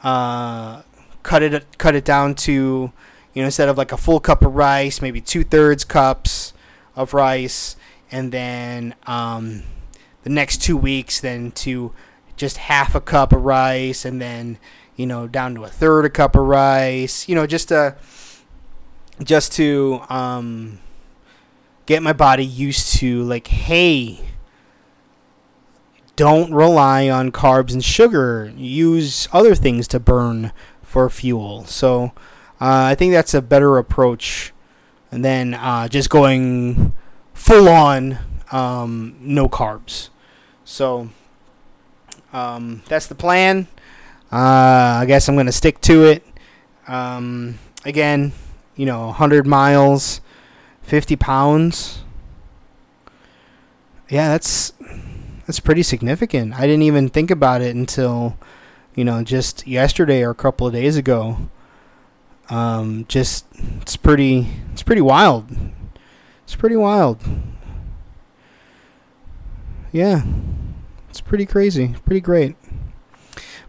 uh, 0.02 0.82
cut 1.22 1.42
it 1.42 1.78
cut 1.78 1.94
it 1.94 2.04
down 2.04 2.34
to 2.34 2.92
you 3.32 3.42
know, 3.42 3.46
instead 3.46 3.70
of 3.70 3.78
like 3.78 3.90
a 3.90 3.96
full 3.96 4.20
cup 4.20 4.44
of 4.44 4.54
rice, 4.54 5.00
maybe 5.00 5.22
two 5.22 5.44
thirds 5.44 5.82
cups 5.82 6.52
of 6.94 7.14
rice, 7.14 7.76
and 8.10 8.32
then 8.32 8.94
um, 9.06 9.62
the 10.26 10.32
next 10.32 10.60
two 10.60 10.76
weeks 10.76 11.20
then 11.20 11.52
to 11.52 11.92
just 12.36 12.56
half 12.56 12.96
a 12.96 13.00
cup 13.00 13.32
of 13.32 13.44
rice, 13.44 14.04
and 14.04 14.20
then 14.20 14.58
you 14.96 15.06
know 15.06 15.28
down 15.28 15.54
to 15.54 15.62
a 15.62 15.68
third 15.68 16.04
a 16.04 16.10
cup 16.10 16.34
of 16.34 16.44
rice. 16.46 17.28
You 17.28 17.36
know, 17.36 17.46
just 17.46 17.68
to 17.68 17.94
just 19.22 19.52
to 19.52 20.00
um, 20.08 20.80
get 21.86 22.02
my 22.02 22.12
body 22.12 22.44
used 22.44 22.96
to 22.96 23.22
like, 23.22 23.46
hey, 23.46 24.18
don't 26.16 26.52
rely 26.52 27.08
on 27.08 27.30
carbs 27.30 27.72
and 27.72 27.84
sugar. 27.84 28.52
Use 28.56 29.28
other 29.32 29.54
things 29.54 29.86
to 29.86 30.00
burn 30.00 30.50
for 30.82 31.08
fuel. 31.08 31.66
So 31.66 32.06
uh, 32.60 32.90
I 32.90 32.96
think 32.96 33.12
that's 33.12 33.32
a 33.32 33.40
better 33.40 33.78
approach 33.78 34.52
than 35.10 35.54
uh, 35.54 35.86
just 35.86 36.10
going 36.10 36.94
full 37.32 37.68
on 37.68 38.18
um, 38.50 39.14
no 39.20 39.48
carbs. 39.48 40.08
So 40.66 41.08
um, 42.32 42.82
that's 42.88 43.06
the 43.06 43.14
plan. 43.14 43.68
Uh, 44.30 44.98
I 45.00 45.04
guess 45.06 45.28
I'm 45.28 45.36
going 45.36 45.46
to 45.46 45.52
stick 45.52 45.80
to 45.82 46.04
it. 46.04 46.26
Um, 46.88 47.58
again, 47.84 48.32
you 48.74 48.84
know, 48.84 49.06
100 49.06 49.46
miles, 49.46 50.20
50 50.82 51.16
pounds. 51.16 52.02
Yeah, 54.10 54.28
that's 54.28 54.72
that's 55.46 55.60
pretty 55.60 55.82
significant. 55.82 56.54
I 56.54 56.62
didn't 56.62 56.82
even 56.82 57.08
think 57.08 57.30
about 57.30 57.62
it 57.62 57.74
until, 57.74 58.36
you 58.94 59.04
know, 59.04 59.22
just 59.22 59.66
yesterday 59.66 60.22
or 60.22 60.30
a 60.30 60.34
couple 60.34 60.66
of 60.66 60.72
days 60.72 60.96
ago. 60.96 61.48
Um, 62.50 63.04
just 63.08 63.46
it's 63.80 63.96
pretty 63.96 64.48
it's 64.72 64.82
pretty 64.82 65.00
wild. 65.00 65.48
It's 66.44 66.56
pretty 66.56 66.76
wild. 66.76 67.20
Yeah. 69.96 70.24
It's 71.08 71.22
pretty 71.22 71.46
crazy. 71.46 71.94
Pretty 72.04 72.20
great. 72.20 72.54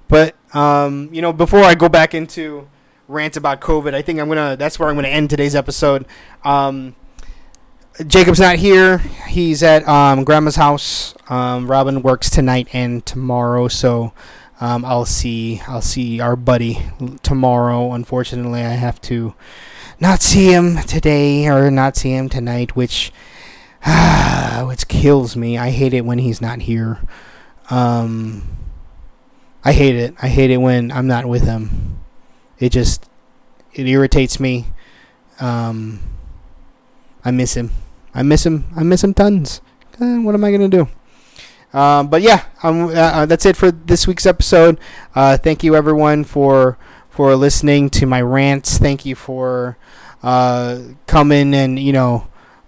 But 0.10 0.36
um, 0.54 1.08
you 1.14 1.22
know, 1.22 1.32
before 1.32 1.62
I 1.62 1.74
go 1.74 1.88
back 1.88 2.14
into 2.14 2.68
rant 3.08 3.38
about 3.38 3.62
COVID, 3.62 3.94
I 3.94 4.02
think 4.02 4.20
I'm 4.20 4.28
gonna 4.28 4.58
that's 4.58 4.78
where 4.78 4.90
I'm 4.90 4.96
gonna 4.96 5.08
end 5.08 5.30
today's 5.30 5.56
episode. 5.56 6.06
Um, 6.44 6.98
Jacob's 8.06 8.42
not 8.42 8.58
here. 8.58 8.98
He's 9.30 9.64
at 9.64 9.88
um, 9.88 10.26
Grandma's 10.26 10.58
house. 10.58 11.16
Um, 11.30 11.72
Robin 11.72 12.02
works 12.02 12.30
tonight 12.30 12.68
and 12.74 13.06
tomorrow, 13.06 13.70
so 13.70 14.12
um, 14.60 14.84
I'll 14.84 15.06
see. 15.06 15.62
I'll 15.66 15.82
see 15.82 16.20
our 16.20 16.36
buddy 16.36 16.80
tomorrow. 17.24 17.94
Unfortunately, 17.94 18.64
I 18.64 18.72
have 18.72 19.00
to 19.04 19.34
not 20.02 20.22
see 20.22 20.52
him 20.52 20.76
today 20.80 21.48
or 21.48 21.72
not 21.72 21.96
see 21.96 22.14
him 22.14 22.28
tonight, 22.28 22.76
which 22.76 23.14
which 24.66 24.88
kills 24.88 25.36
me. 25.36 25.58
I 25.58 25.70
hate 25.70 25.94
it 25.94 26.06
when 26.06 26.20
he's 26.20 26.42
not 26.42 26.62
here. 26.62 27.00
Um, 27.70 28.58
I 29.64 29.74
hate 29.74 29.96
it. 29.96 30.16
I 30.22 30.28
hate 30.28 30.52
it 30.52 30.58
when 30.58 30.92
I'm 30.92 31.08
not 31.08 31.26
with 31.26 31.44
him. 31.44 32.00
It 32.60 32.70
just 32.70 33.10
it 33.74 33.88
irritates 33.88 34.40
me. 34.40 34.68
Um, 35.40 36.00
I 37.24 37.32
miss 37.32 37.56
him. 37.56 37.72
I 38.14 38.24
miss 38.24 38.46
him. 38.46 38.66
I 38.76 38.84
miss 38.84 39.04
him 39.04 39.14
tons. 39.14 39.62
Uh, 40.00 40.18
what 40.18 40.34
am 40.34 40.44
I 40.44 40.52
gonna 40.52 40.70
do? 40.70 40.88
Um, 41.74 42.08
but 42.08 42.22
yeah, 42.22 42.46
um, 42.64 42.88
uh, 42.88 43.26
that's 43.26 43.46
it 43.46 43.58
for 43.58 43.72
this 43.72 44.08
week's 44.08 44.26
episode. 44.26 44.80
Uh, 45.14 45.38
thank 45.38 45.64
you 45.64 45.76
everyone 45.76 46.24
for 46.24 46.78
for 47.10 47.36
listening 47.36 47.90
to 47.90 48.06
my 48.06 48.22
rants. 48.22 48.78
Thank 48.78 49.06
you 49.06 49.16
for 49.16 49.78
uh, 50.24 50.80
coming 51.08 51.54
and 51.54 51.78
you 51.78 51.92
know 51.92 52.28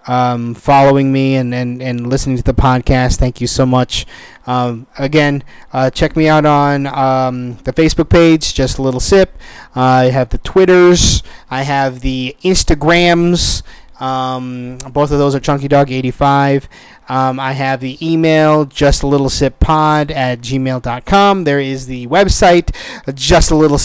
um, 0.09 0.55
following 0.55 1.13
me 1.13 1.35
and, 1.35 1.53
and, 1.53 1.83
and 1.83 2.07
listening 2.07 2.35
to 2.35 2.43
the 2.43 2.53
podcast. 2.53 3.17
Thank 3.17 3.39
you 3.39 3.45
so 3.45 3.63
much. 3.63 4.07
Um, 4.47 4.87
again, 4.97 5.43
uh, 5.71 5.91
check 5.91 6.15
me 6.15 6.27
out 6.27 6.47
on 6.47 6.87
um, 6.87 7.57
the 7.57 7.71
Facebook 7.71 8.09
page, 8.09 8.55
Just 8.55 8.79
a 8.79 8.81
Little 8.81 8.99
Sip. 8.99 9.37
Uh, 9.75 9.81
I 9.81 10.05
have 10.05 10.29
the 10.29 10.39
Twitters. 10.39 11.21
I 11.51 11.61
have 11.61 11.99
the 11.99 12.35
Instagrams. 12.41 13.61
Um, 14.01 14.79
both 14.91 15.11
of 15.11 15.19
those 15.19 15.35
are 15.35 15.39
Chunky 15.39 15.67
Dog 15.67 15.91
85. 15.91 16.67
Um, 17.07 17.39
I 17.39 17.51
have 17.51 17.79
the 17.79 17.97
email, 18.01 18.65
just 18.65 19.03
a 19.03 19.07
little 19.07 19.29
sip 19.29 19.59
pod 19.59 20.09
at 20.09 20.41
gmail.com. 20.41 21.43
There 21.43 21.59
is 21.59 21.87
the 21.87 22.07
website, 22.07 22.73
just 23.13 23.51
a 23.51 23.55
little. 23.55 23.77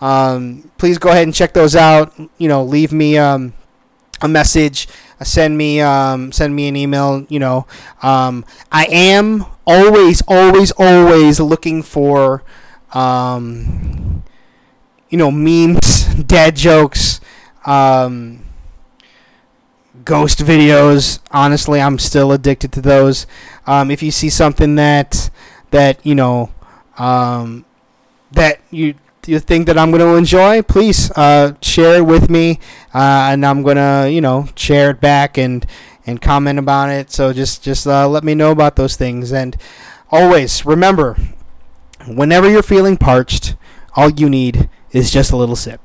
Um, 0.00 0.70
please 0.78 0.98
go 0.98 1.10
ahead 1.10 1.24
and 1.24 1.34
check 1.34 1.52
those 1.52 1.76
out. 1.76 2.12
You 2.38 2.48
know, 2.48 2.64
leave 2.64 2.92
me 2.92 3.18
a 4.22 4.28
message. 4.28 4.88
Uh, 5.20 5.24
send 5.24 5.58
me 5.58 5.80
um, 5.80 6.32
send 6.32 6.54
me 6.54 6.68
an 6.68 6.76
email. 6.76 7.26
You 7.28 7.38
know, 7.40 7.66
um, 8.02 8.44
I 8.70 8.86
am 8.86 9.44
always, 9.66 10.22
always, 10.26 10.72
always 10.72 11.40
looking 11.40 11.82
for, 11.82 12.42
um, 12.94 14.22
you 15.10 15.18
know, 15.18 15.30
memes, 15.30 16.06
dad 16.26 16.56
jokes, 16.56 17.20
um, 17.66 18.44
ghost 20.04 20.38
videos. 20.40 21.20
Honestly, 21.30 21.80
I'm 21.80 21.98
still 21.98 22.32
addicted 22.32 22.72
to 22.72 22.80
those. 22.80 23.26
Um, 23.66 23.90
if 23.90 24.02
you 24.02 24.10
see 24.10 24.30
something 24.30 24.74
that 24.76 25.30
that 25.70 26.04
you 26.04 26.14
know 26.14 26.50
um, 26.98 27.64
that 28.32 28.60
you 28.70 28.94
you 29.26 29.38
think 29.38 29.66
that 29.66 29.78
I'm 29.78 29.90
going 29.90 30.00
to 30.00 30.16
enjoy, 30.16 30.62
please 30.62 31.10
uh, 31.12 31.54
share 31.62 31.96
it 31.96 32.06
with 32.06 32.28
me, 32.28 32.58
uh, 32.92 33.30
and 33.30 33.46
I'm 33.46 33.62
gonna 33.62 34.08
you 34.08 34.20
know 34.20 34.48
share 34.56 34.90
it 34.90 35.00
back 35.00 35.38
and 35.38 35.64
and 36.06 36.20
comment 36.20 36.58
about 36.58 36.90
it. 36.90 37.10
So 37.10 37.32
just 37.32 37.62
just 37.62 37.86
uh, 37.86 38.08
let 38.08 38.24
me 38.24 38.34
know 38.34 38.50
about 38.50 38.76
those 38.76 38.96
things, 38.96 39.32
and 39.32 39.56
always 40.10 40.66
remember, 40.66 41.16
whenever 42.06 42.50
you're 42.50 42.62
feeling 42.62 42.96
parched, 42.96 43.54
all 43.94 44.10
you 44.10 44.28
need 44.28 44.68
is 44.90 45.10
just 45.10 45.30
a 45.30 45.36
little 45.36 45.56
sip. 45.56 45.80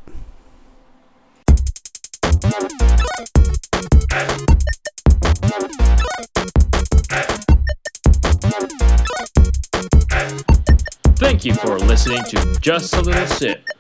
Thank 11.38 11.46
you 11.46 11.54
for 11.54 11.78
listening 11.78 12.24
to 12.30 12.60
Just 12.60 12.96
a 12.96 13.02
Little 13.02 13.28
Sip. 13.28 13.77